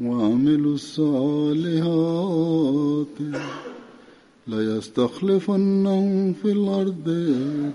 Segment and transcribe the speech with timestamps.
[0.00, 2.26] وعملوا الصالحات
[4.48, 7.34] ليستخلفنهم في الأرض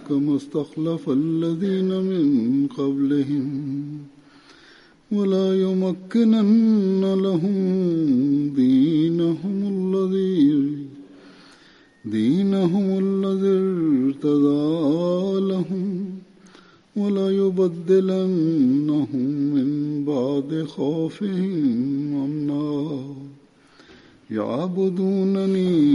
[0.09, 3.47] كما استخلف الذين من قبلهم
[5.12, 7.56] ولا يمكنن لهم
[8.56, 10.78] دينهم الذي
[12.06, 13.47] دينهم الذي
[14.06, 16.03] ارتضى لهم.
[16.97, 19.19] ولا يبدلنهم
[19.55, 23.03] من بعد خوفهم أمنا.
[24.31, 25.85] يعبدونني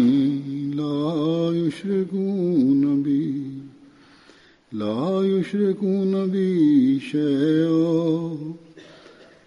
[0.75, 3.33] لا يشركون بي
[4.73, 8.37] لا يشركون بي شيئا.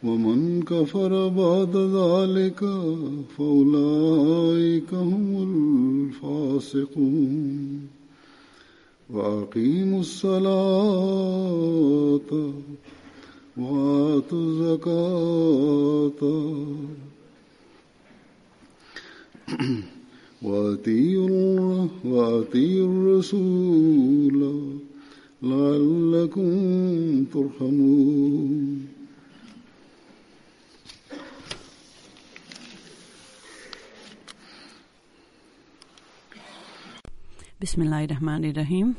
[0.03, 2.59] ومن كفر بعد ذلك
[3.37, 5.43] فأولئك هم
[6.23, 8.00] الفاسقون.
[9.13, 10.51] وأقيموا الصلاة
[13.57, 16.21] وآتوا الزكاة
[20.47, 24.39] وأطيعوا وأطيعوا الرسول
[25.43, 28.90] لعلكم ترحمون.
[37.61, 38.95] Bismillahirrahmanirrahim.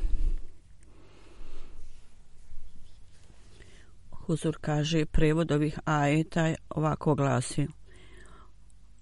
[4.11, 7.67] Huzur kaže, prevod ovih ajeta ovako glasi.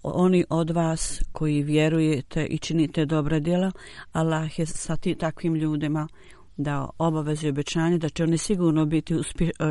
[0.02, 3.72] Oni od vas koji vjerujete i činite dobra djela,
[4.12, 6.08] Allah je sa ti takvim ljudima
[6.56, 9.70] da obavezi obećanje da će oni sigurno biti uspje, uh,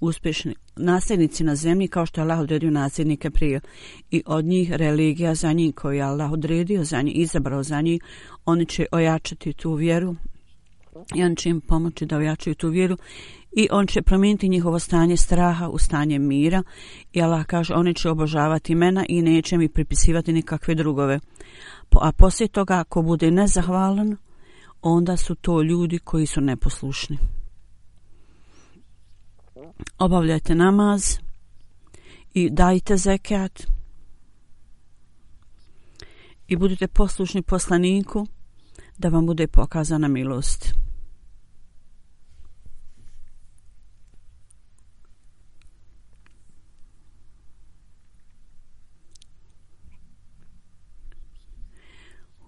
[0.00, 3.60] uspješni nasljednici na zemlji kao što je Allah odredio nasljednike prije
[4.10, 8.02] i od njih religija za njih koju je Allah odredio za njih, izabrao za njih,
[8.50, 10.16] oni će ojačati tu vjeru
[11.14, 12.96] i on će im pomoći da ojačaju tu vjeru
[13.52, 16.62] i on će promijeniti njihovo stanje straha u stanje mira
[17.12, 21.20] i Allah kaže oni će obožavati mena i neće mi pripisivati nikakve drugove.
[21.90, 24.16] A poslije toga ako bude nezahvalan,
[24.82, 27.18] onda su to ljudi koji su neposlušni
[29.98, 31.18] obavljajte namaz
[32.34, 33.66] i dajte zekat
[36.48, 38.26] i budite poslušni poslaniku
[39.00, 40.74] da vam bude pokazana milost.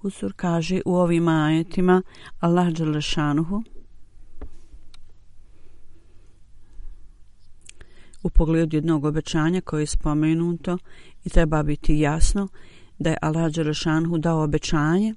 [0.01, 2.03] Husur kaže u ovim ajetima
[2.41, 3.63] Allah Đalešanuhu
[8.23, 10.79] u pogledu jednog obećanja koje je spomenuto
[11.25, 12.49] i treba biti jasno
[12.99, 15.15] da je Allah Đerašanhu dao obećanje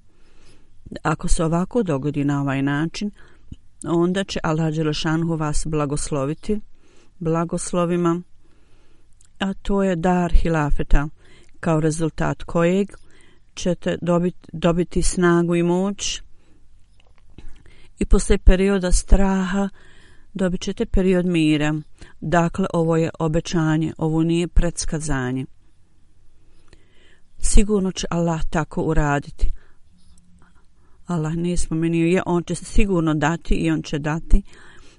[1.04, 3.12] ako se ovako dogodi na ovaj način
[3.88, 6.60] onda će Allah Đelešanhu vas blagosloviti
[7.20, 8.22] blagoslovima
[9.40, 11.08] a to je dar hilafeta
[11.60, 12.88] kao rezultat kojeg
[13.56, 16.22] ćete dobiti, dobiti snagu i moć
[18.00, 19.70] i posle perioda straha
[20.36, 21.76] dobit ćete period mira.
[22.22, 25.46] Dakle, ovo je obećanje, ovo nije predskazanje.
[27.38, 29.52] Sigurno će Allah tako uraditi.
[31.06, 34.42] Allah nije spomenio je, on će sigurno dati i on će dati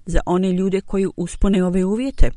[0.06, 2.30] za one ljude koji uspone ove uvjete.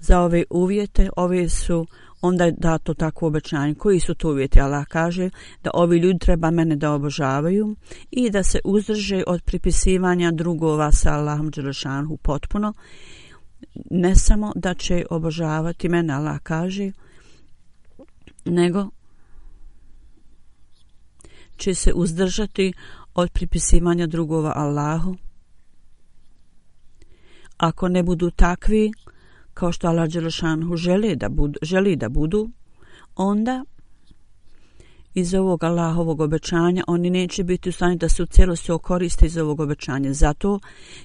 [0.00, 1.86] Za ove uvjete, ove su
[2.20, 3.74] onda je dato tako obećanje.
[3.74, 4.60] Koji su to uvjeti?
[4.60, 5.30] Allah kaže
[5.62, 7.76] da ovi ljudi treba mene da obožavaju
[8.10, 12.72] i da se uzdrže od pripisivanja drugova sa Allahom Đelešanhu potpuno.
[13.90, 16.92] Ne samo da će obožavati mene, Allah kaže,
[18.44, 18.88] nego
[21.58, 22.72] će se uzdržati
[23.14, 25.16] od pripisivanja drugova Allahu.
[27.56, 28.92] Ako ne budu takvi,
[29.54, 32.50] kao što Allah Đelešanhu želi da budu, želi da budu,
[33.16, 33.64] onda
[35.14, 39.36] iz ovog Allahovog obećanja oni neće biti u stanju da se u cijelosti okoriste iz
[39.36, 40.12] ovog obećanja.
[40.12, 40.60] Zato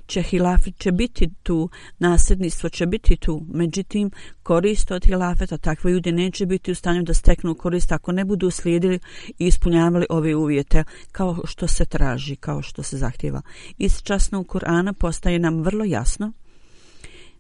[0.06, 1.70] će hilafet će biti tu,
[2.00, 3.46] nasljedništvo će biti tu.
[3.48, 4.12] Međutim,
[4.44, 8.52] korist od hilafeta, takve ljudi neće biti u stanju da steknu korist ako ne budu
[8.52, 9.00] slijedili
[9.40, 13.42] i ispunjavali ove uvjete kao što se traži, kao što se zahtjeva.
[13.78, 16.32] Iz časnog Kur'ana postaje nam vrlo jasno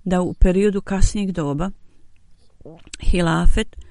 [0.04, 1.69] da u periodu kasnijeg doba
[3.00, 3.83] hilafet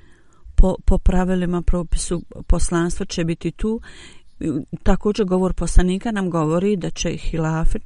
[0.62, 3.80] po, po pravilima propisu poslanstva će biti tu.
[4.82, 7.82] Također govor poslanika nam govori da će hilafet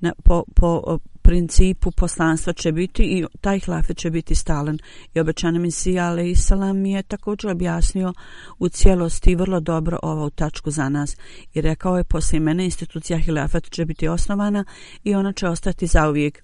[0.00, 4.78] na, po, po principu poslanstva će biti i taj hilafet će biti stalen.
[5.14, 8.12] I obećani Mesija ale Isalam je također objasnio
[8.58, 11.16] u cijelosti vrlo dobro ovu tačku za nas.
[11.54, 14.64] I rekao je poslije mene institucija hilafet će biti osnovana
[15.04, 16.42] i ona će ostati zauvijek.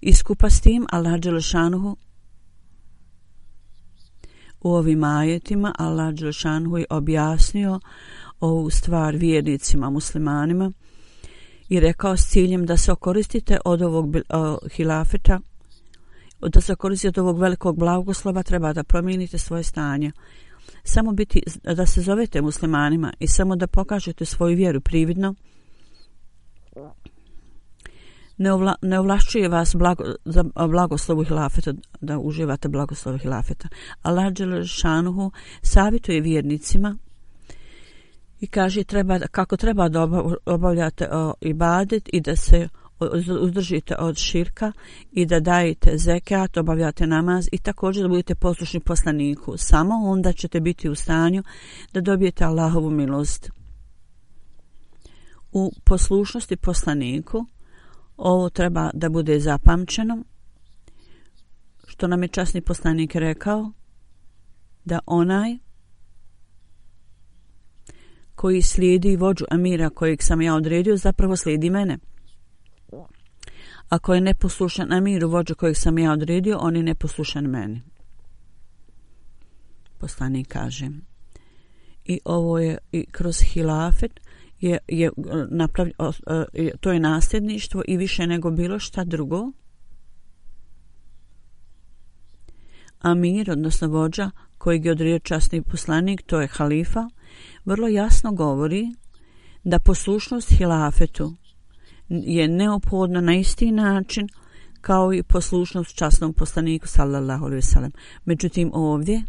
[0.00, 1.96] I skupa s tim Allah Đelešanuhu
[4.60, 7.80] u ovim ajetima Allah Đelšanhu je objasnio
[8.40, 10.72] ovu stvar vjernicima, muslimanima
[11.68, 14.22] i rekao s ciljem da se okoristite od ovog eh,
[14.70, 15.40] hilafeta,
[16.40, 20.12] da se koristite od ovog velikog blagoslova, treba da promijenite svoje stanje.
[20.84, 21.42] Samo biti,
[21.74, 25.34] da se zovete muslimanima i samo da pokažete svoju vjeru prividno,
[28.38, 33.68] ne, ovla, ne ovlašćuje vas blago, za blagoslovu hilafeta, da uživate blagoslovu hilafeta.
[34.02, 35.30] Allah Đelešanuhu
[35.62, 36.96] savjetuje vjernicima
[38.40, 40.08] i kaže treba, kako treba da
[40.46, 42.68] obavljate o, ibadet i da se
[43.40, 44.72] uzdržite od širka
[45.12, 49.54] i da dajete zekat, obavljate namaz i također da budete poslušni poslaniku.
[49.56, 51.42] Samo onda ćete biti u stanju
[51.92, 53.50] da dobijete Allahovu milost.
[55.52, 57.46] U poslušnosti poslaniku
[58.16, 60.24] Ovo treba da bude zapamćeno,
[61.86, 63.72] što nam je časni poslanik rekao,
[64.84, 65.56] da onaj
[68.34, 71.98] koji slijedi vođu Amira kojeg sam ja odredio, zapravo slijedi mene.
[73.88, 77.82] Ako je neposlušan Amiru vođu kojeg sam ja odredio, on je neposlušan meni.
[79.98, 80.90] Poslanik kaže.
[82.04, 84.20] I ovo je i kroz hilafet,
[84.60, 85.10] je, je e,
[85.50, 85.92] napravlj,
[86.52, 89.52] e, to je nasljedništvo i više nego bilo šta drugo.
[93.00, 97.08] Amir, odnosno vođa, koji je odredio časni poslanik, to je halifa,
[97.64, 98.94] vrlo jasno govori
[99.64, 101.34] da poslušnost hilafetu
[102.08, 104.28] je neophodna na isti način
[104.80, 107.92] kao i poslušnost časnom poslaniku sallallahu alejhi ve sellem.
[108.24, 109.22] Međutim ovdje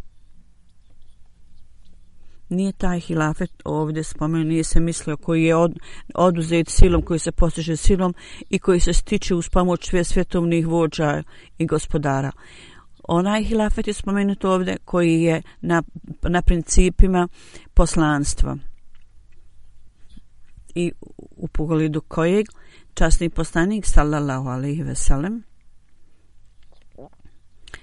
[2.48, 5.78] nije taj hilafet ovdje spomenuo, nije se mislio koji je od,
[6.14, 8.14] oduzet silom, koji se postiže silom
[8.50, 11.22] i koji se stiče uz pomoć sve svjetovnih vođa
[11.58, 12.32] i gospodara.
[13.08, 15.82] Onaj hilafet je spomenut ovdje koji je na,
[16.22, 17.28] na principima
[17.74, 18.56] poslanstva.
[20.74, 20.92] I
[21.36, 22.46] u pogledu kojeg
[22.94, 25.42] časni poslanik sallallahu alaihi ve sellem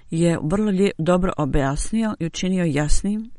[0.09, 3.31] je vrlo lije, dobro objasnio i učinio jasnim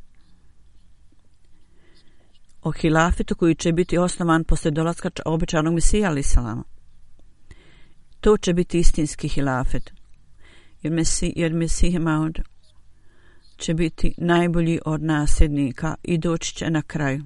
[2.66, 6.64] o hilafetu koji će biti osnovan posle dolaska običanog mesija ali salama.
[8.20, 9.92] To će biti istinski hilafet.
[10.82, 12.40] Jer Mesi, jer Mesih Maud
[13.56, 17.24] će biti najbolji od nasljednika i doći će na kraju.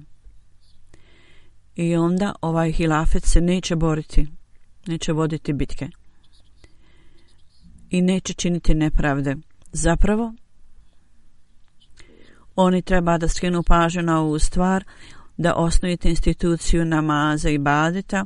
[1.75, 4.27] I onda ovaj hilafet se neće boriti,
[4.87, 5.89] neće voditi bitke
[7.89, 9.35] i neće činiti nepravde.
[9.71, 10.33] Zapravo,
[12.55, 14.83] oni treba da skinu pažnju na ovu stvar,
[15.41, 18.25] da osnujete instituciju namaza i badeta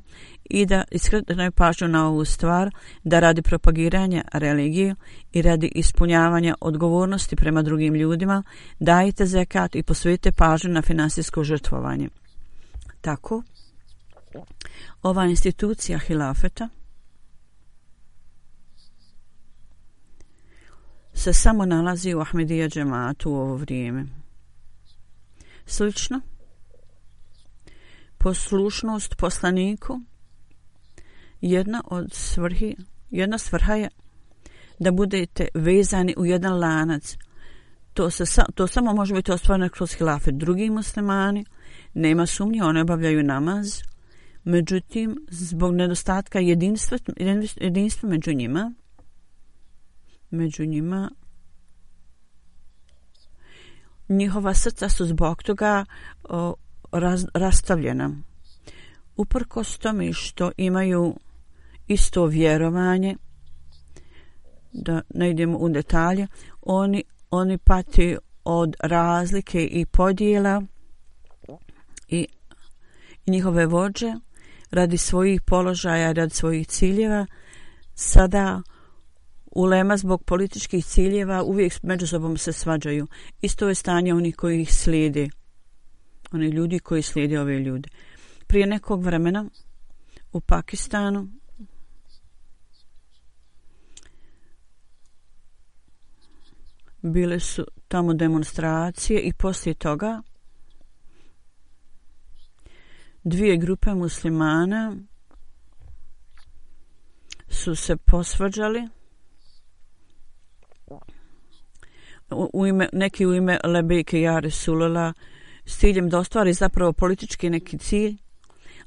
[0.50, 2.72] i da iskretaju pažnju na ovu stvar,
[3.04, 4.96] da radi propagiranja religije
[5.32, 8.44] i radi ispunjavanja odgovornosti prema drugim ljudima,
[8.80, 12.10] dajte zekat i posvijete pažnju na finansijsko žrtvovanje.
[13.02, 13.44] Tako,
[15.02, 16.70] Ova institucija hilafeta
[21.14, 24.06] se samo nalazi u Ahmedija džematu u ovo vrijeme.
[25.66, 26.22] Slično,
[28.26, 30.02] poslušnost poslaniku
[31.42, 32.76] jedna od svrhi,
[33.10, 33.90] jedna svrha je
[34.80, 37.18] da budete vezani u jedan lanac.
[37.94, 40.36] To, se, to samo može biti ostvareno kroz hilafet.
[40.36, 41.46] Drugi muslimani,
[41.94, 43.82] nema sumnje, one obavljaju namaz,
[44.44, 46.98] međutim, zbog nedostatka jedinstva,
[47.56, 48.74] jedinstva među njima,
[50.30, 51.12] među njima,
[54.10, 55.86] njihova srca su zbog toga
[56.24, 56.56] o,
[57.00, 58.12] raz, rastavljena.
[59.18, 61.16] Uprkos tome što imaju
[61.88, 63.16] isto vjerovanje,
[64.72, 66.28] da ne idemo u detalje,
[66.62, 70.62] oni, oni pati od razlike i podijela
[72.08, 72.28] i
[73.28, 74.14] njihove vođe
[74.72, 77.26] radi svojih položaja, radi svojih ciljeva,
[77.94, 78.62] sada
[79.52, 83.08] ulema zbog političkih ciljeva uvijek među sobom se svađaju.
[83.42, 85.30] Isto je stanje onih koji ih slijedi.
[86.32, 87.90] Oni ljudi koji slijede ove ljude.
[88.48, 89.46] Prije nekog vremena
[90.32, 91.28] u Pakistanu
[97.02, 100.22] bile su tamo demonstracije i poslije toga
[103.24, 104.98] dvije grupe muslimana
[107.50, 108.88] su se posvađali
[112.30, 115.14] u ime, neki u ime Lebeke Jare Sulala
[115.66, 118.18] s ciljem da ostvari zapravo politički neki cilj,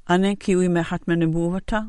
[0.04, 1.86] a neki u ime Hatmene Buvata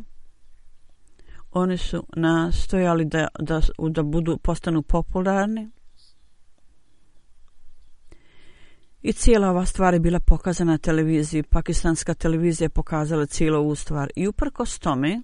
[1.51, 5.69] oni su nastojali da, da, da budu postanu popularni
[9.01, 11.43] I cijela ova stvar je bila pokazana na televiziji.
[11.43, 14.12] Pakistanska televizija je pokazala cijelu ovu stvar.
[14.15, 15.22] I uprkos tome,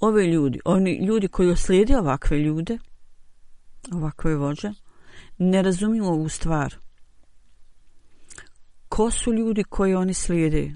[0.00, 2.78] ovi ljudi, oni ljudi koji oslijede ovakve ljude,
[3.92, 4.72] ovakve vođe,
[5.38, 6.74] ne razumiju ovu stvar.
[8.92, 10.74] Ko su ljudi koji oni slijede?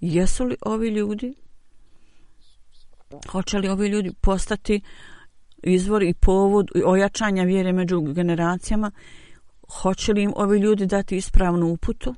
[0.00, 1.34] Jesu li ovi ljudi?
[3.30, 4.80] Hoće li ovi ljudi postati
[5.62, 8.90] izvor i povod ojačanja vjere među generacijama?
[9.68, 12.14] hoće li im ovi ljudi dati ispravnu uputu?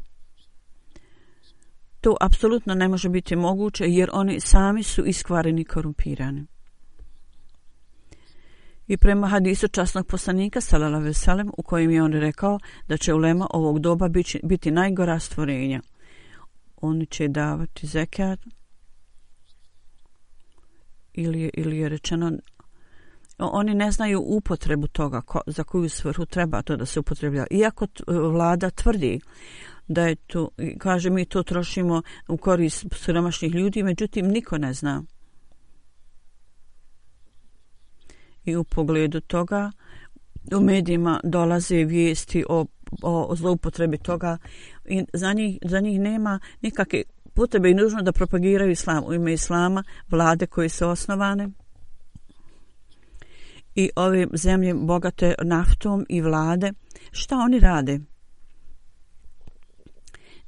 [2.01, 6.47] To apsolutno ne može biti moguće jer oni sami su iskvareni korumpirani.
[8.91, 13.47] I prema hadisu časnog poslanika Salala Veselem u kojem je on rekao da će ulema
[13.51, 15.81] ovog doba biti, biti najgora stvorenja.
[16.77, 18.41] Oni će davati zekat
[21.13, 22.33] ili, ili je rečeno
[23.39, 27.47] oni ne znaju upotrebu toga ko, za koju svrhu treba to da se upotreblja.
[27.51, 29.21] Iako e, vlada tvrdi
[29.89, 35.03] da je to, kaže mi to trošimo u korist siromašnih ljudi, međutim niko ne zna.
[38.51, 39.73] I u pogledu toga
[40.57, 42.67] u medijima dolaze vijesti o,
[43.03, 44.39] o zloupotrebi toga
[44.85, 47.03] i za njih, za njih nema nikakve
[47.35, 51.49] potrebe i nužno da propagiraju islam u ime islama, vlade koje su osnovane
[53.75, 56.73] i ove zemlje bogate naftom i vlade,
[57.11, 58.01] šta oni rade?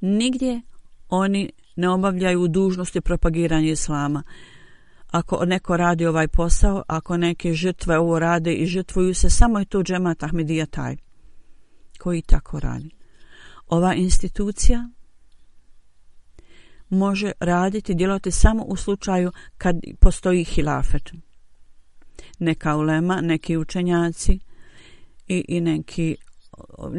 [0.00, 0.60] Nigdje
[1.08, 4.22] oni ne obavljaju dužnosti propagiranja islama.
[5.12, 9.64] Ako neko radi ovaj posao, ako neke žrtve ovo rade i žrtvuju se, samo je
[9.64, 10.96] to džemat Ahmedija taj
[11.98, 12.90] koji tako radi.
[13.66, 14.88] Ova institucija
[16.88, 21.12] može raditi, djelovati samo u slučaju kad postoji hilafet
[22.38, 24.38] neka ulema, neki učenjaci
[25.28, 26.16] i, i neki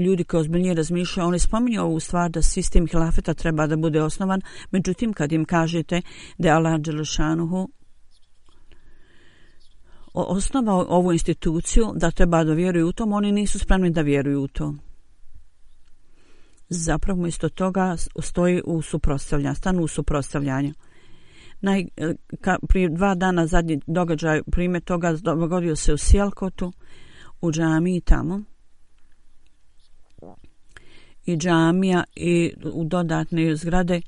[0.05, 4.41] ljudi koji ozbiljnije razmišljaju, oni spominju ovu stvar da sistem hilafeta treba da bude osnovan,
[4.71, 6.01] međutim kad im kažete
[6.37, 7.69] da je Allah Đelešanuhu
[10.13, 14.47] osnovao ovu instituciju da treba da vjeruju u tom, oni nisu spremni da vjeruju u
[14.47, 14.75] to.
[16.69, 20.73] Zapravo isto toga stoji u suprostavljanju, stanu u suprostavljanju
[21.63, 26.73] naj, e, ka, prije dva dana zadnji događaj prime toga dogodio se u Sjelkotu
[27.41, 28.41] u džamiji tamo
[31.25, 34.01] i džamija i u dodatne zgrade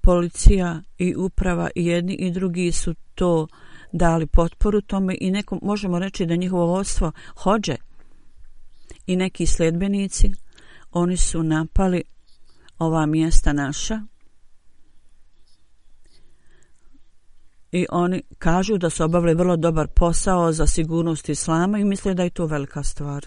[0.00, 3.46] policija i uprava i jedni i drugi su to
[3.92, 7.76] dali potporu tome i neko možemo reći da njihovo vodstvo hođe
[9.06, 10.32] i neki sledbenici
[10.92, 12.02] oni su napali
[12.78, 14.00] ova mjesta naša
[17.72, 22.22] i oni kažu da su obavili vrlo dobar posao za sigurnost islama i misle da
[22.22, 23.26] je to velika stvar.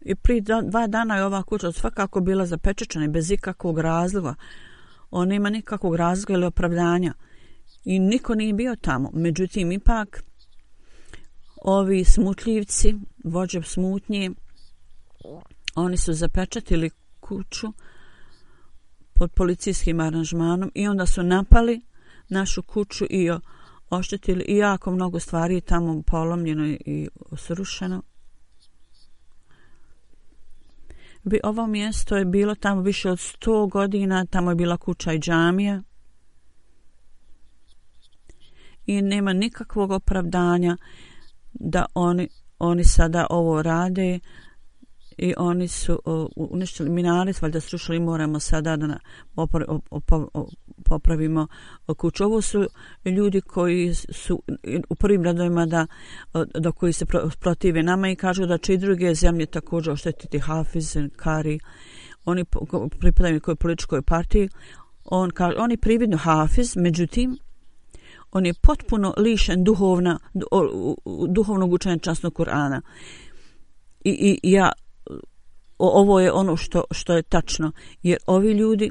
[0.00, 4.34] I prije dva dana je ova kuća svakako bila zapečečena bez ikakvog razloga.
[5.10, 7.14] On nema nikakvog razloga ili opravdanja.
[7.84, 9.10] I niko nije bio tamo.
[9.12, 10.24] Međutim, ipak,
[11.62, 12.94] ovi smutljivci,
[13.24, 14.30] vođe smutnje,
[15.74, 17.72] oni su zapečatili kuću
[19.14, 21.80] pod policijskim aranžmanom i onda su napali
[22.28, 23.30] našu kuću i
[23.90, 28.02] oštetili i jako mnogo stvari tamo polomljeno i srušeno.
[31.24, 35.18] Bi ovo mjesto je bilo tamo više od 100 godina, tamo je bila kuća i
[35.18, 35.82] džamija.
[38.86, 40.76] I nema nikakvog opravdanja
[41.52, 42.28] da oni,
[42.58, 44.20] oni sada ovo rade
[45.18, 48.98] i oni su uh, uništili minaret, valjda srušili moramo sada da
[50.84, 51.46] popravimo
[51.96, 52.24] kuću.
[52.24, 52.66] Ovo su
[53.04, 54.42] ljudi koji su
[54.88, 55.86] u prvim radovima da,
[56.54, 57.06] da koji se
[57.40, 61.58] protive nama i kažu da će i druge zemlje također oštetiti Hafiz, Kari,
[62.24, 62.44] oni
[63.00, 64.48] pripadaju kojoj političkoj partiji.
[65.04, 67.38] On kaže, oni prividno Hafiz, međutim,
[68.32, 70.18] on je potpuno lišen duhovna,
[71.28, 72.80] duhovnog učenja časnog Kur'ana.
[74.04, 74.72] I, I ja
[75.78, 77.72] o, ovo je ono što, što je tačno.
[78.02, 78.90] Jer ovi ljudi,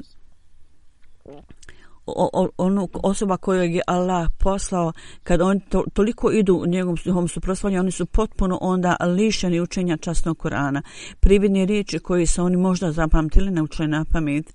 [2.06, 6.96] o, o, ono osoba kojeg je Allah poslao, kad oni to, toliko idu u njegovom
[7.06, 10.82] njegovom suprotstavljanju, oni su potpuno onda lišeni učenja časnog Korana.
[11.20, 14.54] Prividne riječi koje su oni možda zapamtili, naučili na pamet.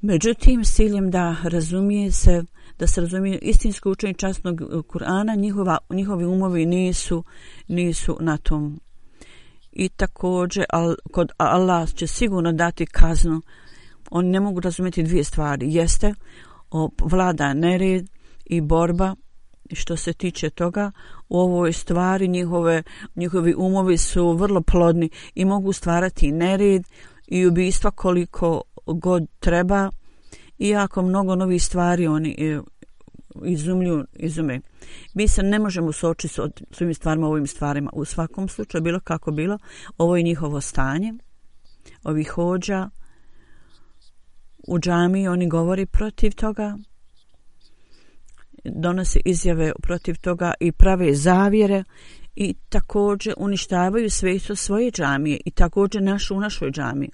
[0.00, 2.44] Međutim, s ciljem da razumije se,
[2.78, 7.24] da se razumije istinsko učenje časnog Kur'ana, njihova, njihovi umovi nisu,
[7.68, 8.80] nisu na tom
[9.76, 13.42] i također al, kod Allah će sigurno dati kaznu.
[14.10, 15.74] Oni ne mogu razumjeti dvije stvari.
[15.74, 16.14] Jeste
[16.70, 18.06] o, vlada nered
[18.44, 19.14] i borba
[19.72, 20.92] što se tiče toga
[21.28, 22.82] u ovoj stvari njihove,
[23.16, 26.82] njihovi umovi su vrlo plodni i mogu stvarati nered
[27.26, 29.90] i ubistva koliko god treba
[30.58, 32.60] iako mnogo novih stvari oni e,
[33.44, 34.60] izumlju, izume.
[35.14, 37.90] Mi se ne možemo sočiti s svim stvarima, ovim stvarima.
[37.92, 39.58] U svakom slučaju, bilo kako bilo,
[39.98, 41.14] ovo je njihovo stanje,
[42.04, 42.90] ovih hođa,
[44.68, 46.78] u džami oni govori protiv toga,
[48.64, 51.84] donose izjave protiv toga i prave zavjere
[52.36, 57.10] i također uništavaju sve svoje džamije i također našu u našoj džamiji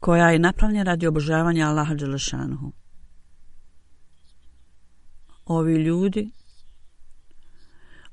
[0.00, 2.72] koja je napravljena radi obožavanja Allaha Đelešanuhu
[5.46, 6.30] ovi ljudi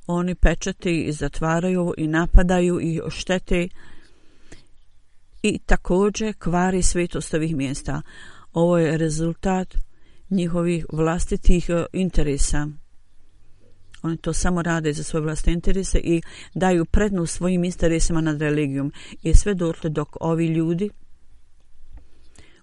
[0.07, 3.67] oni pečate i zatvaraju i napadaju i oštete
[5.43, 8.01] i također kvari svetost ovih mjesta.
[8.53, 9.75] Ovo je rezultat
[10.29, 12.67] njihovih vlastitih e, interesa.
[14.01, 16.21] Oni to samo rade za svoje vlastne interese i
[16.53, 18.91] daju prednost svojim interesima nad religijom.
[19.21, 20.89] I sve dotle dok ovi ljudi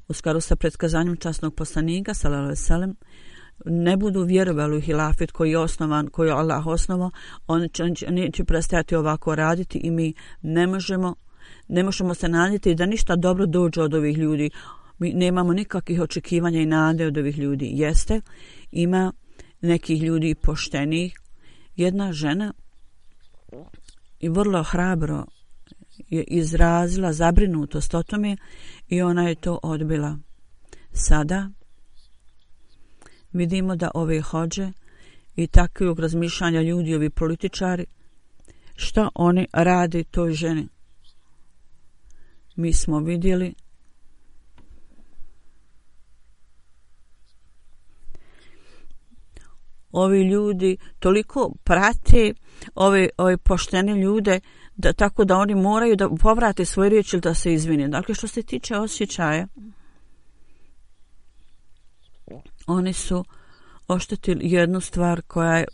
[0.09, 2.97] u skaru sa predskazanjem časnog poslanika, salalala salem,
[3.65, 7.11] ne budu vjerovali u hilafet koji je osnovan, koji je Allah osnovo,
[7.47, 11.15] on će, on će, neće prestati ovako raditi i mi ne možemo,
[11.69, 14.51] ne možemo se nadjeti da ništa dobro dođe od ovih ljudi.
[14.99, 17.71] Mi nemamo nikakvih očekivanja i nade od ovih ljudi.
[17.73, 18.21] Jeste,
[18.71, 19.13] ima
[19.61, 21.15] nekih ljudi poštenih.
[21.77, 22.53] Jedna žena
[24.21, 25.25] i vrlo hrabro
[26.09, 28.37] je izrazila zabrinutost o tome
[28.89, 30.19] i ona je to odbila.
[30.93, 31.51] Sada,
[33.33, 34.73] vidimo da ove hođe
[35.37, 37.87] i takvog razmišljanja ljudi, ovi političari,
[38.77, 40.69] šta oni rade toj ženi.
[42.57, 43.55] Mi smo vidjeli
[49.93, 52.35] ovi ljudi toliko prate
[52.75, 54.41] ove, ove poštene ljude
[54.77, 57.89] da tako da oni moraju da povrate svoje riječi ili da se izvine.
[57.89, 59.47] Dakle, što se tiče osjećaja,
[62.69, 63.25] oni su
[63.89, 65.67] oštetili jednu stvar koja je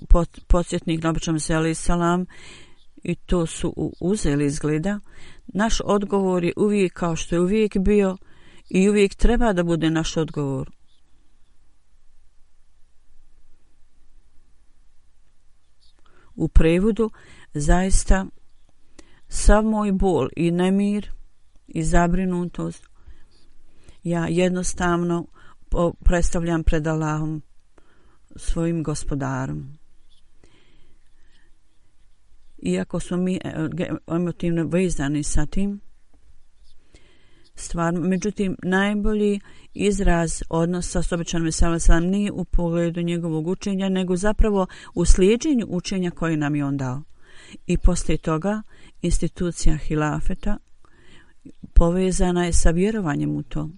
[0.47, 2.27] podsjetnik na običnom se salam
[3.03, 5.01] i to su uzeli izgleda.
[5.47, 8.17] Naš odgovor je uvijek kao što je uvijek bio
[8.71, 10.71] i uvijek treba da bude naš odgovor.
[16.35, 17.11] U prevodu
[17.55, 18.27] zaista
[19.29, 21.11] sav moj bol i nemir
[21.67, 22.87] i zabrinutost
[24.03, 25.27] ja jednostavno
[26.05, 27.43] predstavljam pred Allahom
[28.37, 29.79] svojim gospodarom.
[32.63, 33.69] Iako smo mi e,
[34.07, 35.81] emotivno vezani sa tim,
[37.55, 39.41] stvar, međutim, najbolji
[39.75, 45.67] izraz odnosa s običanom veselom sam nije u pogledu njegovog učenja, nego zapravo u slijedženju
[45.69, 47.03] učenja koje nam je on dao.
[47.67, 48.63] i poslije toga
[49.03, 50.57] institucija hilafeta
[51.75, 53.69] povezana je sa vjerovanjem u to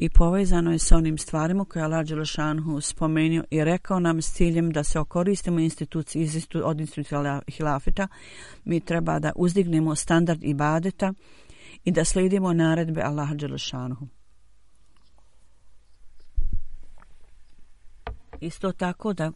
[0.00, 4.32] i povezano je sa onim stvarima koje je Allah Đelešanhu spomenuo i rekao nam s
[4.32, 8.08] ciljem da se okoristimo instituciji iz institu, od institucija hilafeta
[8.64, 11.12] mi treba da uzdignemo standard ibadeta
[11.84, 14.08] i da slijedimo naredbe Allah Đelešanhu
[18.40, 19.32] isto tako da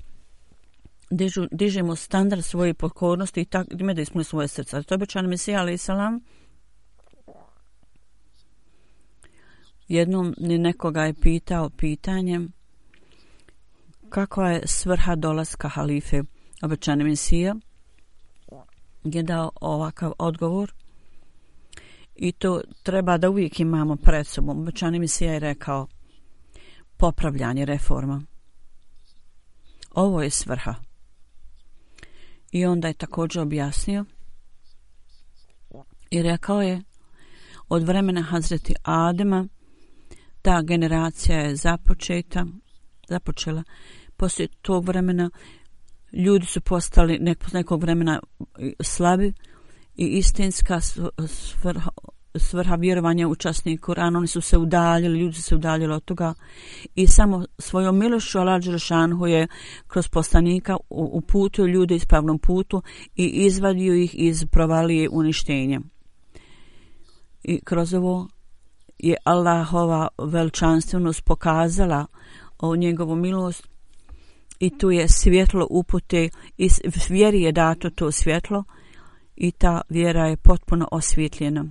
[1.10, 4.82] dižu, dižemo standard svoje pokornosti i tako da ispunimo svoje srca.
[4.82, 6.20] To je običan Mesija, ali salam,
[9.88, 12.52] jednom ni nekoga je pitao pitanjem
[14.08, 16.22] kakva je svrha dolaska halife
[16.62, 17.54] obećane Mesija
[19.04, 20.72] je dao ovakav odgovor
[22.14, 24.60] i to treba da uvijek imamo pred sobom.
[24.60, 25.86] Obećani Mesija je rekao
[26.96, 28.22] popravljanje reforma.
[29.90, 30.74] Ovo je svrha.
[32.52, 34.04] I onda je također objasnio
[36.10, 36.82] i rekao je
[37.68, 39.48] od vremena Hazreti Adema
[40.44, 42.46] ta generacija je započeta,
[43.08, 43.62] započela.
[44.16, 45.30] Poslije tog vremena
[46.12, 48.20] ljudi su postali nek, nekog vremena
[48.80, 49.32] slabi
[49.96, 50.80] i istinska
[51.26, 51.90] svrha,
[52.34, 53.78] svrha vjerovanja u časni
[54.16, 56.34] oni su se udaljili, ljudi su se udaljili od toga
[56.94, 59.46] i samo svojom milošću Allah Đelšanhu je
[59.86, 62.82] kroz poslanika uputio ljude ispravnom putu
[63.16, 65.80] i izvadio ih iz provalije uništenja.
[67.44, 68.28] I kroz ovo
[69.04, 72.06] je Allahova veličanstvenost pokazala
[72.58, 73.68] o njegovu milost
[74.58, 76.68] i tu je svjetlo upute i
[77.08, 78.64] vjeri je dato to svjetlo
[79.36, 81.64] i ta vjera je potpuno osvjetljena.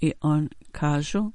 [0.00, 1.30] I on kažu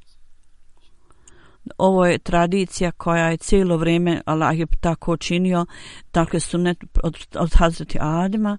[1.77, 5.65] ovo je tradicija koja je cijelo vrijeme Allah je tako činio
[6.13, 8.57] dakle su ne od, od Hazreti Adema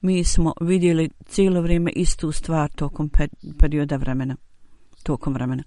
[0.00, 3.10] mi smo vidjeli cijelo vrijeme istu stvar tokom
[3.58, 4.36] perioda vremena.
[5.02, 5.62] Tokom vremena.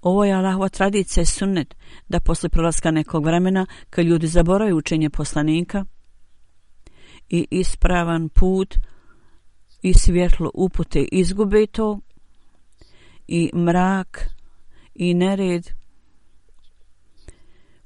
[0.00, 1.74] Ovo je Allahova tradicija i sunnet
[2.08, 5.84] da posle prolaska nekog vremena kad ljudi zaboraju učenje poslanika
[7.28, 8.74] i ispravan put
[9.82, 12.00] i svjetlo upute izgube to
[13.26, 14.28] i mrak
[14.94, 15.70] i nered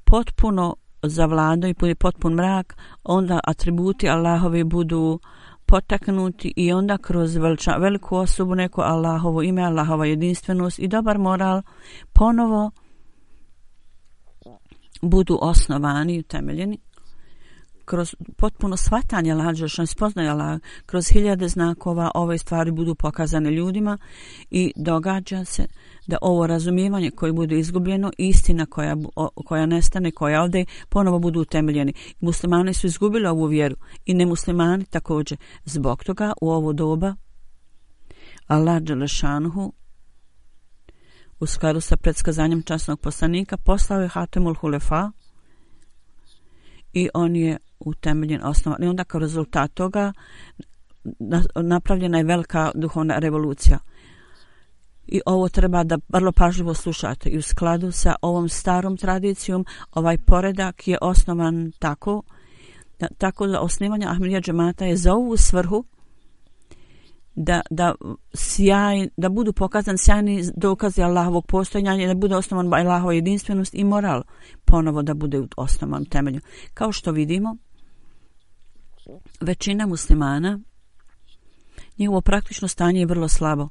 [0.05, 5.21] potpuno zavladaju i potpun mrak, onda atributi Allahovi budu
[5.69, 11.63] potaknuti i onda kroz veliča, veliku osobu neko Allahovo ime, Allahova jedinstvenost i dobar moral
[12.13, 12.71] ponovo
[15.03, 16.79] budu osnovani i utemeljeni
[17.89, 23.99] kroz potpuno shvatanje Allah, što spoznaje Allah, kroz hiljade znakova ove stvari budu pokazane ljudima
[24.51, 25.67] i događa se
[26.07, 28.97] da ovo razumijevanje koje bude izgubljeno, istina koja,
[29.47, 31.93] koja nestane, koja ovde, ponovo budu utemeljeni.
[32.21, 35.39] Muslimani su izgubili ovu vjeru i nemuslimani također.
[35.65, 37.15] Zbog toga u ovo doba
[38.47, 39.73] Allah Đelešanhu
[41.41, 45.11] u skladu sa predskazanjem časnog poslanika poslao je Hatemul Hulefa
[46.93, 48.83] i on je utemeljen osnovan.
[48.83, 50.13] I onda kao rezultat toga
[51.55, 53.79] napravljena je velika duhovna revolucija.
[55.07, 57.31] I ovo treba da vrlo pažljivo slušate.
[57.31, 62.23] I u skladu sa ovom starom tradicijom, ovaj poredak je osnovan tako,
[62.99, 65.85] da, tako da osnivanje Ahmedija džemata je za ovu svrhu
[67.41, 67.95] da, da,
[68.35, 73.85] sjaj, da budu pokazan sjajni dokazi Allahovog postojanja i da bude osnovan Allahova jedinstvenost i
[73.85, 74.23] moral
[74.65, 76.41] ponovo da bude osnovan temelju.
[76.75, 77.57] Kao što vidimo,
[79.41, 80.61] većina muslimana
[81.99, 83.69] njihovo praktično stanje je vrlo slabo.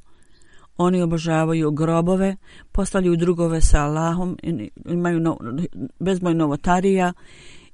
[0.78, 2.36] Oni obožavaju grobove,
[2.72, 4.38] postavljaju drugove sa Allahom,
[4.86, 5.38] imaju no,
[6.00, 7.14] bezboj novotarija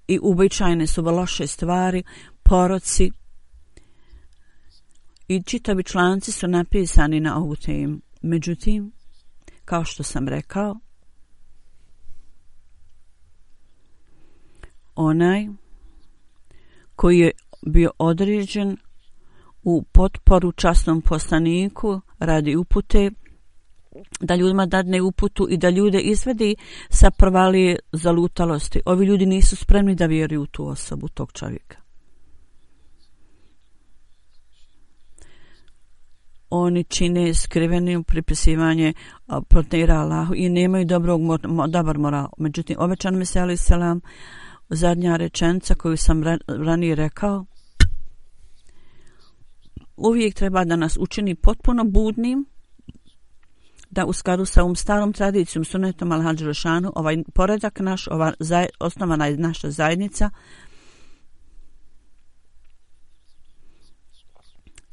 [0.08, 2.04] i uobičajene su loše stvari,
[2.44, 3.12] poroci
[5.28, 7.98] i čitavi članci su napisani na ovu temu.
[8.22, 8.92] Međutim,
[9.66, 10.76] kao što sam rekao,
[14.96, 15.48] onaj
[16.96, 17.32] koji je
[17.66, 18.78] bio određen
[19.64, 23.12] u potporu časnom poslaniku radi upute
[24.20, 26.56] da ljudima dadne uputu i da ljude izvedi
[26.90, 28.82] sa prvalije zalutalosti.
[28.86, 31.78] Ovi ljudi nisu spremni da vjeruju u tu osobu, tog čovjeka.
[36.50, 38.94] Oni čine skriveni pripisivanje
[39.50, 41.22] protira Allahu i nemaju dobrog,
[41.70, 42.28] dobar moral.
[42.38, 44.02] Međutim, obećan mi se, ali selam,
[44.70, 47.46] zadnja rečenca koju sam ranije rekao,
[49.98, 52.46] uvijek treba da nas učini potpuno budnim,
[53.90, 59.28] da u skladu sa ovom starom tradicijom, sunetom Al-Hadžrošanu, ovaj poredak naš, ova zaj, osnovana
[59.28, 60.30] je naša zajednica,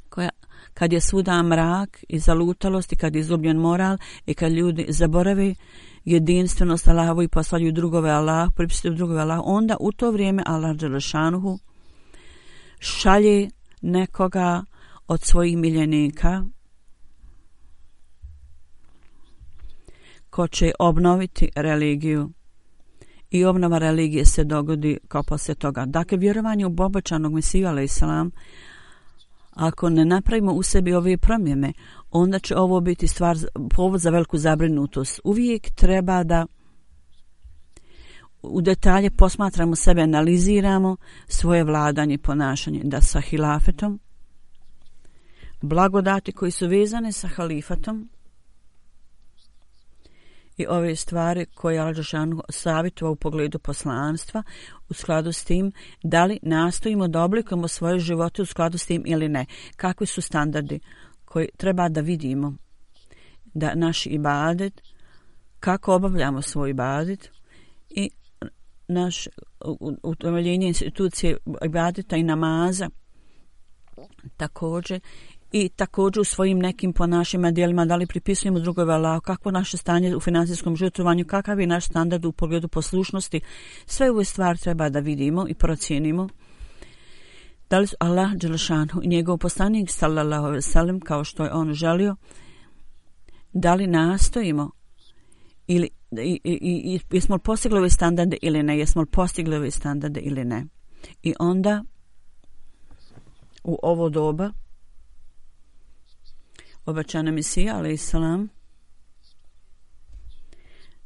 [0.08, 0.30] koja
[0.74, 5.54] kad je svuda mrak i zalutalost i kad je izgubljen moral i kad ljudi zaboravi
[6.04, 11.58] jedinstvenost Allahovu i poslaju drugove Allah, pripisuju drugove Allah, onda u to vrijeme Allah Đelešanuhu
[12.78, 13.50] šalje
[13.82, 14.64] nekoga
[15.10, 16.44] od svojih miljenika
[20.30, 22.30] ko će obnoviti religiju
[23.30, 25.84] i obnova religije se dogodi kao poslije toga.
[25.86, 28.30] Dakle, vjerovanje u bobačanog Mesiju, ali islam,
[29.50, 31.72] ako ne napravimo u sebi ove promjene,
[32.10, 33.36] onda će ovo biti stvar,
[33.76, 35.20] povod za veliku zabrinutost.
[35.24, 36.46] Uvijek treba da
[38.42, 40.96] u detalje posmatramo sebe, analiziramo
[41.28, 44.00] svoje vladanje i ponašanje, da sa hilafetom,
[45.60, 48.08] blagodati koji su vezane sa halifatom,
[50.60, 54.42] i ove stvari koje je Al-đašanu savjetova u pogledu poslanstva
[54.88, 59.02] u skladu s tim da li nastojimo da oblikujemo svoje živote u skladu s tim
[59.06, 59.46] ili ne.
[59.76, 60.80] Kakvi su standardi
[61.24, 62.54] koji treba da vidimo
[63.44, 64.82] da naš ibadet,
[65.60, 67.30] kako obavljamo svoj ibadet
[67.90, 68.10] i
[68.88, 69.28] naš
[70.02, 72.90] utemeljenje institucije ibadeta i namaza
[74.36, 75.00] također
[75.52, 80.16] i također u svojim nekim ponašima dijelima da li pripisujemo drugove Allah, kakvo naše stanje
[80.16, 83.40] u financijskom žrtvovanju, kakav je naš standard u pogledu poslušnosti.
[83.86, 86.28] Sve ove stvari treba da vidimo i procijenimo.
[87.70, 91.72] Da li su Allah Đelešanu i njegov poslanik sallallahu alaihi sallam kao što je on
[91.72, 92.16] želio,
[93.52, 94.70] da li nastojimo
[95.66, 99.70] ili i, i, i, jesmo li postigli ove standarde ili ne, jesmo li postigli ove
[99.70, 100.66] standarde ili ne.
[101.22, 101.84] I onda
[103.64, 104.52] u ovo doba
[106.90, 108.48] obećana Mesija, ali islam,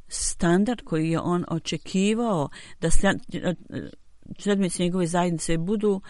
[0.07, 2.49] standard koji je on očekivao
[2.81, 2.89] da
[4.39, 6.01] sedmice eh, njegove zajednice budu,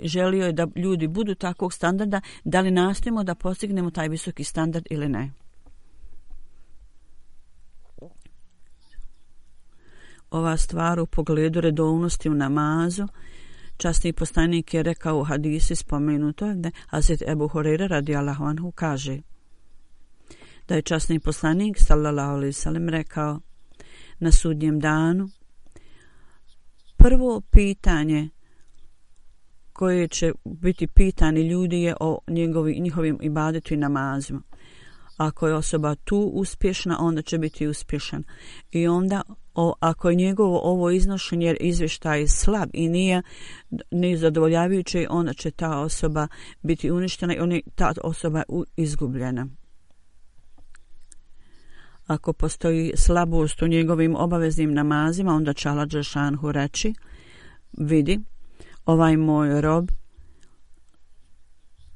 [0.00, 4.86] želio je da ljudi budu takvog standarda, da li nastojimo da postignemo taj visoki standard
[4.90, 5.30] ili ne.
[10.30, 13.06] Ova stvar u pogledu redovnosti u namazu,
[13.76, 19.20] Časni poslanik je rekao u hadisi spomenuto da Hazret Ebu Horeira radi Allahuanhu kaže
[20.68, 23.40] da je časni poslanik sallallahu alaihi sallam rekao
[24.18, 25.28] na sudnjem danu
[26.96, 28.28] prvo pitanje
[29.72, 34.42] koje će biti pitani ljudi je o njegovi, njihovim ibadetu i namazima.
[35.16, 38.24] Ako je osoba tu uspješna, onda će biti uspješan.
[38.70, 39.22] I onda
[39.54, 43.22] o, ako je njegovo ovo iznošenje izvještaj slab i nije
[43.90, 46.28] ni zadovoljavajući, onda će ta osoba
[46.62, 48.44] biti uništena i oni, ta osoba je
[48.76, 49.46] izgubljena.
[52.06, 56.94] Ako postoji slabost u njegovim obaveznim namazima, onda će Allah Đelšanhu reći,
[57.78, 58.20] vidi,
[58.86, 59.88] ovaj moj rob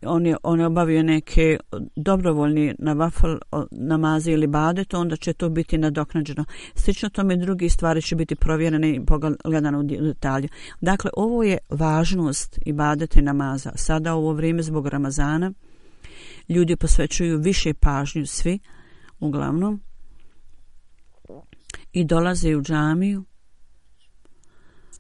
[0.03, 1.59] on je, on je obavio neke
[1.97, 3.39] dobrovoljni na wafel
[3.71, 6.45] namaze ili badet, onda će to biti nadoknađeno.
[6.75, 10.49] Slično tome drugi stvari će biti provjerene i pogledane u detalju.
[10.81, 13.73] Dakle, ovo je važnost i badete namaza.
[13.75, 15.53] Sada u ovo vrijeme zbog Ramazana
[16.49, 18.59] ljudi posvećuju više pažnju svi,
[19.21, 19.81] uglavnom,
[21.93, 23.25] i dolaze u džamiju.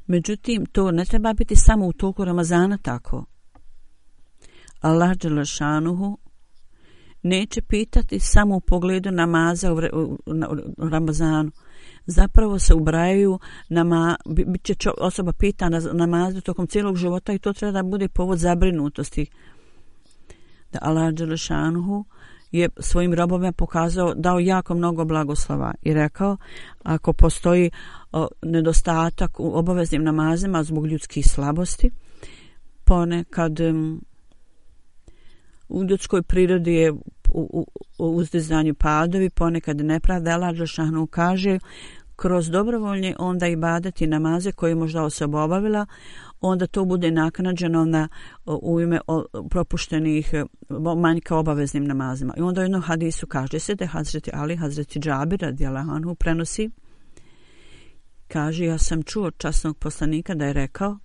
[0.06, 3.24] Međutim, to ne treba biti samo u toku Ramazana tako.
[4.80, 6.18] Allah Đelešanuhu
[7.22, 10.32] neće pitati samo u pogledu namaza u, u, u,
[10.78, 11.50] u Ramazanu.
[12.06, 13.38] Zapravo se ubrajaju,
[13.68, 18.08] nama, bit će osoba pita na namazu tokom cijelog života i to treba da bude
[18.08, 19.26] povod zabrinutosti.
[20.72, 22.04] Da Allah Đelešanuhu
[22.52, 26.36] je svojim robovima pokazao, dao jako mnogo blagoslova i rekao,
[26.82, 27.70] ako postoji
[28.12, 31.90] o, nedostatak u obaveznim namazima zbog ljudskih slabosti,
[32.84, 33.58] ponekad
[35.68, 36.98] u ljudskoj prirodi je u,
[37.33, 37.66] u,
[37.98, 41.59] u uzdizanju padovi, ponekad nepravda, Allah Žešanu kaže,
[42.16, 45.87] kroz dobrovoljnje onda i badati namaze koje možda osoba obavila,
[46.40, 48.09] onda to bude naknađeno na,
[48.46, 49.00] u ime
[49.50, 50.35] propuštenih
[50.96, 52.35] manjka obaveznim namazima.
[52.37, 56.70] I onda u jednom hadisu kaže se da je Hazreti Ali, Hazreti Džabir, radijalahanu, prenosi,
[58.28, 60.98] kaže, ja sam čuo časnog poslanika da je rekao,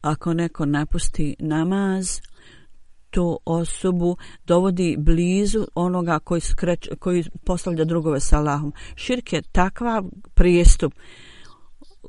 [0.00, 2.20] ako neko napusti namaz,
[3.10, 8.72] to osobu dovodi blizu onoga koji, skreć, koji postavlja drugove sa Allahom.
[8.94, 10.02] Širk je takva
[10.34, 10.94] prijestup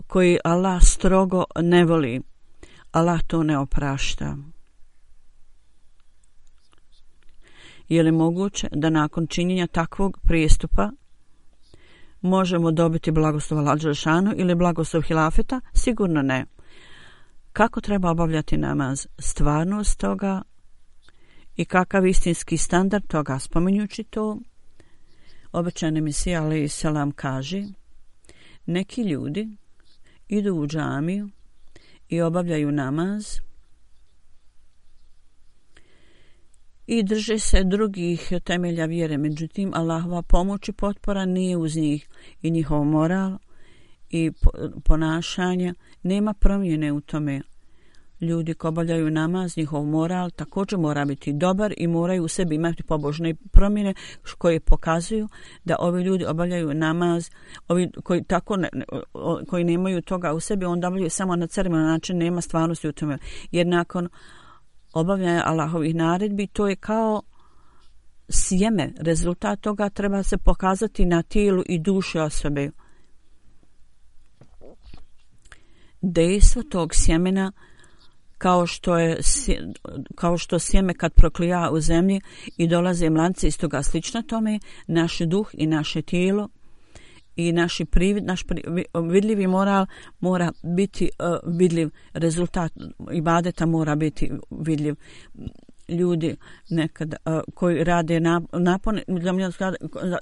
[0.07, 2.21] koji Allah strogo ne voli.
[2.91, 4.37] Allah to ne oprašta.
[7.89, 10.91] Je li moguće da nakon činjenja takvog prijestupa
[12.21, 13.79] možemo dobiti blagoslov Allah
[14.35, 15.61] ili blagoslov Hilafeta?
[15.73, 16.45] Sigurno ne
[17.53, 20.41] kako treba obavljati namaz, stvarnost toga
[21.55, 23.39] i kakav istinski standard toga.
[23.39, 24.39] Spominjući to,
[25.51, 27.63] obećani misija Ali Selam kaže,
[28.65, 29.57] neki ljudi
[30.27, 31.29] idu u džamiju
[32.09, 33.39] i obavljaju namaz
[36.87, 39.17] i drže se drugih temelja vjere.
[39.17, 42.09] Međutim, Allahova pomoć i potpora nije uz njih
[42.41, 43.37] i njihov moral
[44.11, 44.31] i
[44.83, 47.41] ponašanja, Nema promjene u tome.
[48.21, 52.83] Ljudi ko obavljaju namaz, njihov moral također mora biti dobar i moraju u sebi imati
[52.83, 53.93] pobožne promjene
[54.37, 55.27] koje pokazuju
[55.63, 57.29] da ovi ljudi obavljaju namaz,
[57.67, 58.69] ovi koji tako ne,
[59.49, 63.17] koji nemaju toga u sebi, onda obavljaju samo na ceremoniju način, nema stvarnosti u tome.
[63.51, 64.09] Jer nakon
[64.93, 67.21] obavljanja Allahovih naredbi, to je kao
[68.29, 68.93] sjeme.
[68.97, 72.71] Rezultat toga treba se pokazati na tijelu i duši osobe.
[76.01, 77.51] Dejstvo tog sjemena
[78.37, 79.17] kao što je
[80.15, 82.21] kao što sjeme kad proklija u zemlji
[82.57, 86.49] i dolaze mlance iz toga slično tome, naš duh i naše tijelo
[87.35, 88.63] i naši privid, naš pri,
[89.11, 89.85] vidljivi moral
[90.19, 91.89] mora biti uh, vidljiv.
[92.13, 92.71] Rezultat
[93.11, 94.95] ibadeta mora biti vidljiv
[95.87, 96.35] ljudi
[96.69, 98.19] nekad uh, koji rade
[98.51, 98.99] napon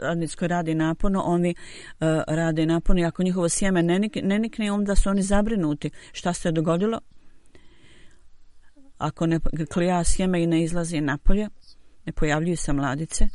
[0.01, 1.55] radnici koji rade napono oni
[1.99, 5.89] uh, rade napono i ako njihovo sjeme ne, nik, ne nikne onda su oni zabrinuti.
[6.11, 6.99] Šta se dogodilo?
[8.97, 9.39] Ako ne
[9.73, 11.49] klija sjeme i ne izlazi napolje
[12.09, 13.27] ne pojavljuju se mladice.